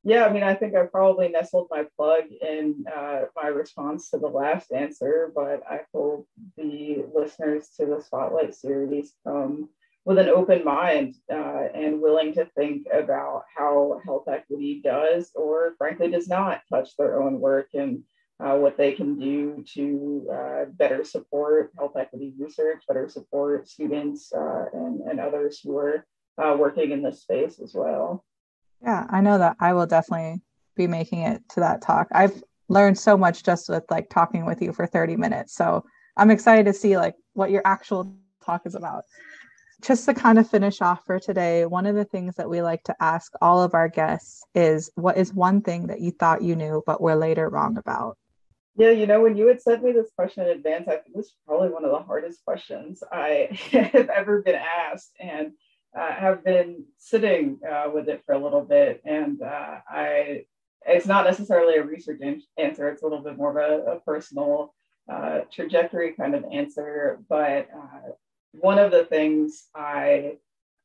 Yeah, 0.07 0.25
I 0.25 0.33
mean, 0.33 0.45
I 0.45 0.55
think 0.55 0.77
I 0.77 0.87
probably 0.87 1.27
nestled 1.27 1.67
my 1.69 1.85
plug 1.97 2.27
in 2.41 2.85
uh, 2.97 3.23
my 3.35 3.49
response 3.49 4.09
to 4.11 4.19
the 4.19 4.29
last 4.29 4.71
answer, 4.71 5.33
but 5.35 5.65
I 5.69 5.81
hope 5.93 6.29
the 6.57 7.05
listeners 7.13 7.71
to 7.77 7.87
the 7.87 8.01
Spotlight 8.01 8.55
series 8.55 9.15
come 9.25 9.69
with 10.05 10.19
an 10.19 10.29
open 10.29 10.65
mind 10.65 11.17
uh, 11.29 11.65
and 11.75 12.01
willing 12.01 12.33
to 12.35 12.45
think 12.57 12.87
about 12.93 13.47
how 13.57 14.01
health 14.07 14.29
equity 14.29 14.81
does 14.81 15.33
or 15.35 15.75
frankly 15.77 16.09
does 16.09 16.29
not 16.29 16.61
touch 16.71 16.97
their 16.97 17.21
own 17.21 17.41
work 17.41 17.71
and 17.75 18.05
uh, 18.39 18.55
what 18.55 18.77
they 18.77 18.93
can 18.93 19.19
do 19.19 19.65
to 19.75 20.29
uh, 20.33 20.65
better 20.67 21.03
support 21.03 21.73
health 21.77 21.97
equity 21.97 22.33
research, 22.39 22.85
better 22.87 23.09
support 23.09 23.69
students 23.69 24.33
uh, 24.33 24.67
and, 24.73 25.01
and 25.01 25.19
others 25.19 25.59
who 25.65 25.77
are 25.77 26.07
uh, 26.41 26.55
working 26.57 26.93
in 26.93 27.03
this 27.03 27.23
space 27.23 27.59
as 27.59 27.75
well. 27.75 28.25
Yeah, 28.83 29.07
I 29.11 29.21
know 29.21 29.39
that 29.39 29.57
I 29.61 29.73
will 29.73 29.87
definitely 29.87 30.43
be 30.77 30.87
making 30.87 31.21
it 31.21 31.43
to 31.51 31.61
that 31.61 31.83
talk. 31.83 32.09
I've 32.13 32.43
learned 32.69 32.99
so 32.99 33.17
much 33.17 33.43
just 33.43 33.69
with 33.69 33.85
like 33.91 34.09
talking 34.11 34.45
with 34.45 34.61
you 34.61 34.73
for 34.73 34.87
30 34.87 35.17
minutes. 35.17 35.55
So 35.55 35.85
I'm 36.17 36.31
excited 36.31 36.67
to 36.67 36.73
see 36.73 36.97
like 36.97 37.15
what 37.35 37.51
your 37.51 37.63
actual 37.65 38.17
talk 38.45 38.63
is 38.67 38.75
about. 38.75 39.05
Just 39.83 40.07
to 40.07 40.15
kind 40.15 40.39
of 40.39 40.49
finish 40.49 40.81
off 40.81 41.05
for 41.05 41.21
today, 41.21 41.67
one 41.67 41.85
of 41.85 41.95
the 41.95 42.05
things 42.05 42.35
that 42.37 42.49
we 42.49 42.63
like 42.63 42.83
to 42.85 42.97
ask 43.01 43.33
all 43.43 43.63
of 43.63 43.75
our 43.75 43.89
guests 43.89 44.43
is 44.55 44.91
what 44.95 45.19
is 45.19 45.35
one 45.35 45.61
thing 45.61 45.87
that 45.89 46.01
you 46.01 46.13
thought 46.13 46.43
you 46.43 46.57
knew 46.57 46.83
but 46.87 47.01
were 47.01 47.15
later 47.15 47.51
wrong 47.51 47.77
about? 47.77 48.17
Yeah, 48.79 48.91
you 48.91 49.07
know, 49.07 49.21
when 49.21 49.37
you 49.37 49.47
had 49.47 49.61
sent 49.61 49.83
me 49.83 49.93
this 49.93 50.11
question 50.17 50.45
in 50.45 50.51
advance, 50.51 50.89
I 50.89 50.97
think 50.97 51.15
this 51.15 51.27
was 51.27 51.35
probably 51.47 51.69
one 51.71 51.85
of 51.85 51.91
the 51.91 52.03
hardest 52.03 52.45
questions 52.45 53.03
I 53.11 53.49
have 53.73 54.11
ever 54.11 54.43
been 54.43 54.55
asked. 54.55 55.13
And 55.21 55.53
uh, 55.97 56.13
have 56.13 56.45
been 56.45 56.85
sitting 56.99 57.59
uh, 57.69 57.91
with 57.93 58.09
it 58.09 58.23
for 58.27 58.35
a 58.35 58.43
little 58.43 58.63
bit, 58.63 59.01
and 59.05 59.41
uh, 59.43 59.79
I 59.89 60.45
it's 60.87 61.07
not 61.07 61.25
necessarily 61.25 61.77
a 61.77 61.83
research 61.83 62.21
answer. 62.57 62.89
It's 62.89 63.03
a 63.03 63.05
little 63.05 63.23
bit 63.23 63.37
more 63.37 63.59
of 63.59 63.87
a, 63.87 63.93
a 63.93 64.01
personal 64.01 64.73
uh, 65.11 65.41
trajectory 65.53 66.13
kind 66.13 66.35
of 66.35 66.45
answer. 66.53 67.19
But 67.29 67.69
uh, 67.75 68.11
one 68.53 68.79
of 68.79 68.93
the 68.93 69.05
things 69.05 69.65
I 69.75 70.37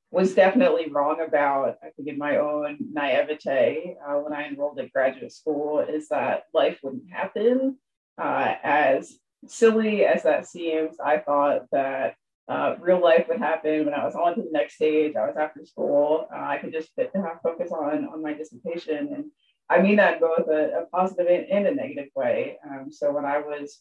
was 0.10 0.34
definitely 0.34 0.90
wrong 0.90 1.22
about, 1.22 1.78
I 1.84 1.90
think, 1.90 2.08
in 2.08 2.18
my 2.18 2.38
own 2.38 2.78
naivete 2.92 3.96
uh, 4.06 4.14
when 4.16 4.34
I 4.34 4.48
enrolled 4.48 4.80
at 4.80 4.92
graduate 4.92 5.34
school, 5.34 5.80
is 5.80 6.10
that 6.10 6.46
life 6.54 6.80
wouldn't 6.82 7.12
happen. 7.12 7.78
as 8.18 9.20
silly 9.48 10.06
as 10.06 10.24
that 10.24 10.48
seems, 10.48 11.00
I 11.00 11.20
thought 11.20 11.68
that 11.72 12.16
uh, 12.48 12.76
real 12.80 13.02
life 13.02 13.28
would 13.30 13.40
happen 13.40 13.86
when 13.86 13.94
I 13.94 14.04
was 14.04 14.16
on 14.16 14.36
to 14.36 14.42
the 14.42 14.50
next 14.52 14.76
stage. 14.76 15.16
I 15.16 15.28
was 15.28 15.38
after 15.38 15.66
school. 15.66 16.28
Uh, 16.34 16.40
I 16.40 16.58
could 16.58 16.74
just 16.74 16.90
have 16.98 17.42
focus 17.44 17.72
on 17.72 18.08
on 18.08 18.22
my 18.22 18.34
dissertation, 18.34 19.14
and 19.14 19.26
I 19.70 19.82
mean 19.82 19.98
that 19.98 20.20
both 20.20 20.48
a, 20.48 20.82
a 20.82 20.86
positive 20.92 21.28
and, 21.28 21.46
and, 21.50 21.68
a 21.68 21.76
negative 21.76 22.10
way. 22.16 22.58
Um, 22.68 22.92
so 22.92 23.12
when 23.12 23.26
I 23.26 23.40
was 23.40 23.80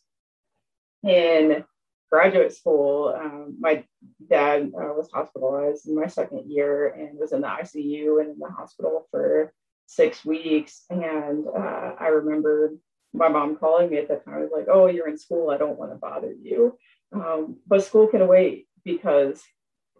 in 1.02 1.64
graduate 2.10 2.52
school, 2.52 3.14
um, 3.16 3.56
my 3.58 3.84
dad 4.28 4.72
uh, 4.76 4.92
was 4.94 5.08
hospitalized 5.12 5.88
in 5.88 5.94
my 5.94 6.06
second 6.06 6.50
year 6.50 6.88
and 6.88 7.18
was 7.18 7.32
in 7.32 7.40
the 7.40 7.46
ICU 7.46 8.20
and 8.20 8.30
in 8.30 8.38
the 8.38 8.50
hospital 8.50 9.06
for 9.10 9.52
six 9.86 10.24
weeks. 10.24 10.84
And 10.90 11.46
uh, 11.48 11.94
I 11.98 12.08
remember 12.08 12.74
my 13.12 13.28
mom 13.28 13.56
calling 13.56 13.90
me 13.90 13.98
at 13.98 14.08
that 14.08 14.24
time. 14.24 14.34
I 14.34 14.40
was 14.40 14.50
like, 14.54 14.66
"Oh, 14.70 14.86
you're 14.86 15.08
in 15.08 15.18
school. 15.18 15.50
I 15.50 15.56
don't 15.56 15.78
want 15.78 15.92
to 15.92 15.96
bother 15.96 16.32
you." 16.40 16.76
Um, 17.12 17.56
but 17.66 17.84
school 17.84 18.06
can 18.06 18.26
wait 18.28 18.68
because 18.84 19.42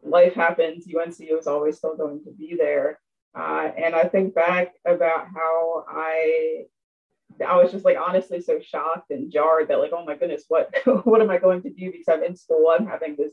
life 0.02 0.34
happens. 0.34 0.86
UNC 0.86 1.16
is 1.20 1.46
always 1.46 1.78
still 1.78 1.96
going 1.96 2.22
to 2.24 2.30
be 2.30 2.56
there. 2.56 2.98
Uh, 3.34 3.70
and 3.76 3.94
I 3.94 4.04
think 4.04 4.34
back 4.34 4.72
about 4.84 5.28
how 5.34 5.84
I 5.88 6.64
I 7.46 7.56
was 7.56 7.70
just 7.70 7.84
like 7.84 7.96
honestly 7.96 8.40
so 8.40 8.58
shocked 8.60 9.10
and 9.10 9.30
jarred 9.30 9.68
that 9.68 9.78
like, 9.78 9.92
oh 9.94 10.04
my 10.04 10.16
goodness, 10.16 10.44
what 10.48 10.74
what 11.04 11.22
am 11.22 11.30
I 11.30 11.38
going 11.38 11.62
to 11.62 11.70
do 11.70 11.92
because 11.92 12.08
I'm 12.08 12.24
in 12.24 12.36
school, 12.36 12.74
I'm 12.76 12.86
having 12.86 13.16
this 13.16 13.32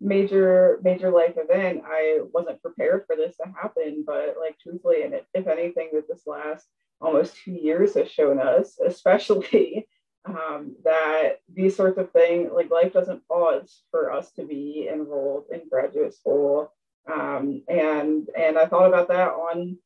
major 0.00 0.80
major 0.82 1.10
life 1.10 1.34
event. 1.36 1.82
I 1.86 2.20
wasn't 2.32 2.62
prepared 2.62 3.04
for 3.06 3.16
this 3.16 3.36
to 3.36 3.52
happen, 3.60 4.04
but 4.06 4.36
like 4.40 4.58
truthfully, 4.58 5.02
and 5.02 5.14
if 5.34 5.46
anything, 5.46 5.90
that 5.92 6.08
this 6.08 6.26
last 6.26 6.66
almost 7.00 7.36
two 7.36 7.52
years 7.52 7.94
has 7.94 8.10
shown 8.10 8.40
us, 8.40 8.78
especially 8.86 9.86
um, 10.24 10.76
that 10.84 11.40
these 11.52 11.76
sorts 11.76 11.98
of 11.98 12.10
things, 12.12 12.50
like 12.52 12.70
life 12.70 12.92
doesn't 12.92 13.26
pause 13.28 13.82
for 13.90 14.12
us 14.12 14.32
to 14.32 14.44
be 14.44 14.88
enrolled 14.90 15.44
in 15.52 15.68
graduate 15.68 16.14
school. 16.14 16.72
Um, 17.12 17.62
and 17.68 18.28
and 18.36 18.58
I 18.58 18.66
thought 18.66 18.88
about 18.88 19.08
that 19.08 19.28
on 19.28 19.76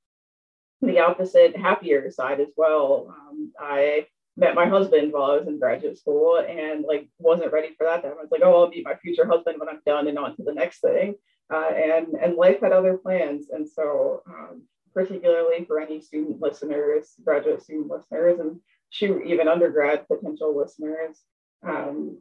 the 0.81 1.01
opposite, 1.01 1.57
happier 1.57 2.11
side 2.11 2.41
as 2.41 2.53
well. 2.57 3.09
Um, 3.09 3.53
I 3.59 4.07
met 4.37 4.55
my 4.55 4.67
husband 4.67 5.13
while 5.13 5.33
I 5.33 5.37
was 5.37 5.49
in 5.49 5.59
graduate 5.59 5.99
school 5.99 6.39
and 6.39 6.85
like 6.85 7.09
wasn't 7.19 7.53
ready 7.53 7.75
for 7.77 7.85
that. 7.85 8.03
Time. 8.03 8.13
I 8.17 8.23
was 8.23 8.31
like, 8.31 8.43
oh, 8.45 8.63
I'll 8.63 8.69
meet 8.69 8.85
my 8.85 8.95
future 8.95 9.27
husband 9.27 9.59
when 9.59 9.69
I'm 9.69 9.81
done 9.85 10.07
and 10.07 10.19
on 10.19 10.37
to 10.37 10.45
the 10.45 10.55
next 10.55 10.81
thing. 10.81 11.17
Uh, 11.53 11.71
and 11.75 12.09
and 12.23 12.37
life 12.37 12.61
had 12.61 12.73
other 12.73 12.99
plans, 12.99 13.47
and 13.51 13.69
so 13.69 14.23
um, 14.29 14.63
particularly 14.95 15.65
for 15.65 15.81
any 15.81 16.01
student 16.01 16.41
listeners, 16.41 17.15
graduate 17.25 17.63
student 17.63 17.91
listeners, 17.91 18.39
and 18.39 18.61
shoot, 18.91 19.27
even 19.27 19.49
undergrad 19.49 20.07
potential 20.09 20.57
listeners. 20.57 21.21
Um, 21.67 22.19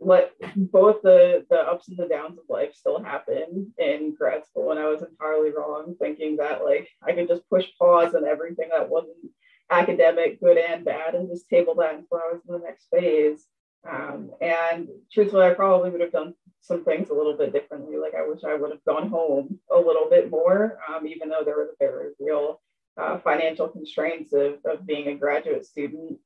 let 0.00 0.32
both 0.56 1.02
the 1.02 1.46
the 1.48 1.58
ups 1.58 1.88
and 1.88 1.96
the 1.96 2.08
downs 2.08 2.38
of 2.38 2.44
life 2.48 2.74
still 2.74 3.02
happen 3.02 3.72
in 3.78 4.12
grad 4.18 4.44
school 4.44 4.72
and 4.72 4.80
i 4.80 4.88
was 4.88 5.00
entirely 5.02 5.50
wrong 5.56 5.94
thinking 6.00 6.36
that 6.38 6.64
like 6.64 6.88
i 7.06 7.12
could 7.12 7.28
just 7.28 7.48
push 7.48 7.66
pause 7.78 8.12
on 8.12 8.24
everything 8.24 8.68
that 8.70 8.88
wasn't 8.88 9.14
academic 9.70 10.40
good 10.40 10.58
and 10.58 10.84
bad 10.84 11.14
and 11.14 11.30
just 11.30 11.48
table 11.48 11.76
that 11.76 11.94
until 11.94 12.18
i 12.18 12.32
was 12.32 12.40
in 12.48 12.52
the 12.52 12.66
next 12.66 12.88
phase 12.90 13.46
um, 13.88 14.30
and 14.40 14.88
truthfully, 15.12 15.46
I 15.46 15.54
probably 15.54 15.90
would 15.90 16.00
have 16.00 16.12
done 16.12 16.34
some 16.60 16.84
things 16.84 17.10
a 17.10 17.14
little 17.14 17.36
bit 17.36 17.52
differently. 17.52 17.96
Like 17.96 18.14
I 18.14 18.26
wish 18.26 18.44
I 18.44 18.54
would 18.54 18.70
have 18.70 18.84
gone 18.84 19.08
home 19.08 19.58
a 19.70 19.76
little 19.76 20.08
bit 20.08 20.30
more, 20.30 20.78
um, 20.88 21.06
even 21.06 21.28
though 21.28 21.42
there 21.44 21.58
was 21.58 21.70
a 21.70 21.84
very 21.84 22.12
real 22.20 22.60
uh, 23.00 23.18
financial 23.18 23.68
constraints 23.68 24.32
of, 24.32 24.58
of 24.64 24.86
being 24.86 25.08
a 25.08 25.14
graduate 25.14 25.66
student, 25.66 26.18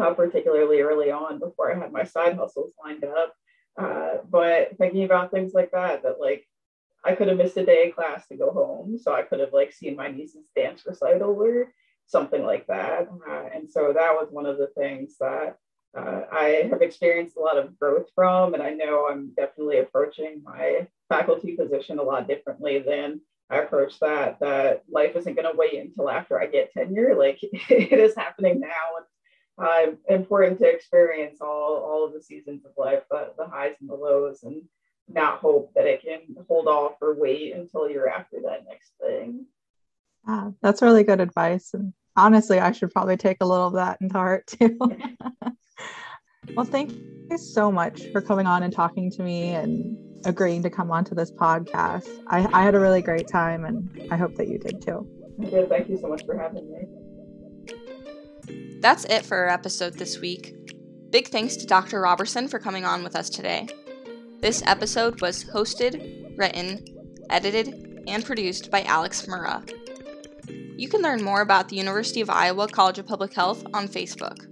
uh, 0.00 0.12
particularly 0.14 0.80
early 0.80 1.10
on 1.10 1.38
before 1.38 1.72
I 1.72 1.78
had 1.78 1.92
my 1.92 2.04
side 2.04 2.36
hustles 2.36 2.72
lined 2.82 3.04
up. 3.04 3.34
Uh, 3.80 4.18
but 4.28 4.76
thinking 4.78 5.04
about 5.04 5.30
things 5.30 5.52
like 5.54 5.70
that, 5.72 6.02
that 6.02 6.20
like 6.20 6.46
I 7.04 7.14
could 7.14 7.28
have 7.28 7.38
missed 7.38 7.56
a 7.56 7.64
day 7.64 7.88
of 7.88 7.94
class 7.94 8.26
to 8.28 8.36
go 8.36 8.50
home, 8.50 8.98
so 8.98 9.14
I 9.14 9.22
could 9.22 9.40
have 9.40 9.52
like 9.52 9.72
seen 9.72 9.96
my 9.96 10.08
niece's 10.08 10.48
dance 10.54 10.82
recital 10.86 11.30
or 11.30 11.72
something 12.06 12.44
like 12.44 12.66
that. 12.66 13.08
Uh, 13.28 13.44
and 13.54 13.70
so 13.70 13.92
that 13.94 14.12
was 14.12 14.28
one 14.30 14.46
of 14.46 14.58
the 14.58 14.70
things 14.76 15.16
that 15.18 15.56
uh, 15.96 16.22
I 16.30 16.68
have 16.70 16.82
experienced 16.82 17.36
a 17.36 17.40
lot 17.40 17.58
of 17.58 17.78
growth 17.78 18.06
from, 18.14 18.54
and 18.54 18.62
I 18.62 18.70
know 18.70 19.08
I'm 19.10 19.32
definitely 19.36 19.78
approaching 19.78 20.42
my 20.44 20.86
faculty 21.08 21.56
position 21.56 21.98
a 21.98 22.02
lot 22.02 22.28
differently 22.28 22.78
than 22.78 23.20
I 23.50 23.58
approach 23.58 23.98
that. 24.00 24.38
That 24.40 24.84
life 24.88 25.16
isn't 25.16 25.34
going 25.34 25.50
to 25.50 25.56
wait 25.56 25.74
until 25.74 26.08
after 26.08 26.40
I 26.40 26.46
get 26.46 26.72
tenure; 26.72 27.14
like 27.16 27.38
it 27.42 27.98
is 27.98 28.14
happening 28.14 28.60
now, 28.60 28.68
and 28.98 29.96
uh, 30.08 30.14
important 30.14 30.58
to 30.60 30.68
experience 30.68 31.40
all 31.40 31.76
all 31.84 32.06
of 32.06 32.12
the 32.12 32.22
seasons 32.22 32.64
of 32.64 32.72
life, 32.76 33.02
the, 33.10 33.32
the 33.36 33.46
highs 33.46 33.74
and 33.80 33.90
the 33.90 33.94
lows, 33.94 34.42
and 34.44 34.62
not 35.08 35.40
hope 35.40 35.72
that 35.74 35.86
it 35.86 36.02
can 36.02 36.20
hold 36.48 36.68
off 36.68 36.92
or 37.02 37.14
wait 37.14 37.54
until 37.54 37.90
you're 37.90 38.08
after 38.08 38.38
that 38.44 38.64
next 38.68 38.92
thing. 39.00 39.46
Ah, 40.26 40.52
that's 40.62 40.82
really 40.82 41.02
good 41.02 41.20
advice, 41.20 41.74
and 41.74 41.92
honestly, 42.16 42.60
I 42.60 42.72
should 42.72 42.92
probably 42.92 43.16
take 43.16 43.38
a 43.40 43.46
little 43.46 43.68
of 43.68 43.74
that 43.74 43.98
into 44.00 44.14
heart 44.16 44.46
too. 44.46 44.78
Well, 46.54 46.64
thank 46.64 46.92
you 47.30 47.38
so 47.38 47.70
much 47.70 48.06
for 48.12 48.20
coming 48.20 48.46
on 48.46 48.62
and 48.62 48.72
talking 48.72 49.10
to 49.12 49.22
me 49.22 49.54
and 49.54 49.96
agreeing 50.24 50.62
to 50.62 50.70
come 50.70 50.90
onto 50.90 51.14
this 51.14 51.30
podcast. 51.30 52.08
I, 52.26 52.46
I 52.52 52.62
had 52.62 52.74
a 52.74 52.80
really 52.80 53.02
great 53.02 53.28
time 53.28 53.64
and 53.64 54.08
I 54.10 54.16
hope 54.16 54.34
that 54.36 54.48
you 54.48 54.58
did 54.58 54.82
too. 54.82 55.06
Okay, 55.44 55.66
thank 55.68 55.88
you 55.88 55.98
so 55.98 56.08
much 56.08 56.24
for 56.26 56.36
having 56.36 56.70
me. 56.70 56.86
That's 58.80 59.04
it 59.04 59.24
for 59.24 59.36
our 59.36 59.48
episode 59.48 59.94
this 59.94 60.18
week. 60.18 60.54
Big 61.10 61.28
thanks 61.28 61.56
to 61.56 61.66
Dr. 61.66 62.00
Robertson 62.00 62.48
for 62.48 62.58
coming 62.58 62.84
on 62.84 63.04
with 63.04 63.14
us 63.16 63.30
today. 63.30 63.68
This 64.40 64.62
episode 64.66 65.20
was 65.20 65.44
hosted, 65.44 66.38
written, 66.38 66.84
edited, 67.28 68.02
and 68.06 68.24
produced 68.24 68.70
by 68.70 68.82
Alex 68.82 69.26
Murrah. 69.26 69.70
You 70.78 70.88
can 70.88 71.02
learn 71.02 71.22
more 71.22 71.42
about 71.42 71.68
the 71.68 71.76
University 71.76 72.22
of 72.22 72.30
Iowa 72.30 72.66
College 72.68 72.98
of 72.98 73.06
Public 73.06 73.34
Health 73.34 73.64
on 73.74 73.86
Facebook. 73.86 74.49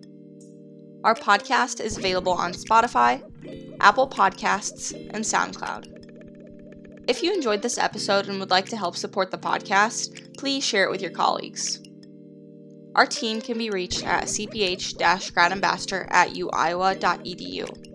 Our 1.05 1.15
podcast 1.15 1.81
is 1.81 1.97
available 1.97 2.33
on 2.33 2.53
Spotify, 2.53 3.23
Apple 3.81 4.09
Podcasts, 4.09 4.93
and 4.93 5.25
SoundCloud. 5.25 5.95
If 7.07 7.23
you 7.23 7.33
enjoyed 7.33 7.63
this 7.63 7.79
episode 7.79 8.29
and 8.29 8.41
would 8.41 8.51
like 8.51 8.67
to 8.71 8.77
help 8.77 8.97
support 8.97 9.31
the 9.31 9.39
podcast, 9.39 10.37
please 10.37 10.65
share 10.65 10.85
it 10.85 10.91
with 10.91 11.01
your 11.01 11.13
colleagues. 11.13 11.81
Our 12.97 13.07
team 13.07 13.41
can 13.41 13.57
be 13.59 13.71
reached 13.71 14.05
at 14.05 14.25
cph 14.25 14.97
gradambassador 15.33 16.09
at 16.11 16.31
uiowa.edu. 16.31 17.89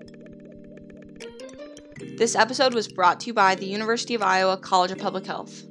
This 2.17 2.35
episode 2.35 2.73
was 2.73 2.87
brought 2.87 3.19
to 3.21 3.27
you 3.27 3.33
by 3.33 3.55
the 3.55 3.65
University 3.65 4.15
of 4.15 4.21
Iowa 4.21 4.55
College 4.57 4.91
of 4.91 4.97
Public 4.97 5.25
Health. 5.25 5.63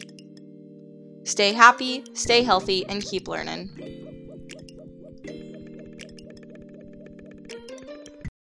Stay 1.25 1.53
happy, 1.53 2.05
stay 2.13 2.43
healthy, 2.43 2.85
and 2.87 3.03
keep 3.03 3.27
learning. 3.27 4.12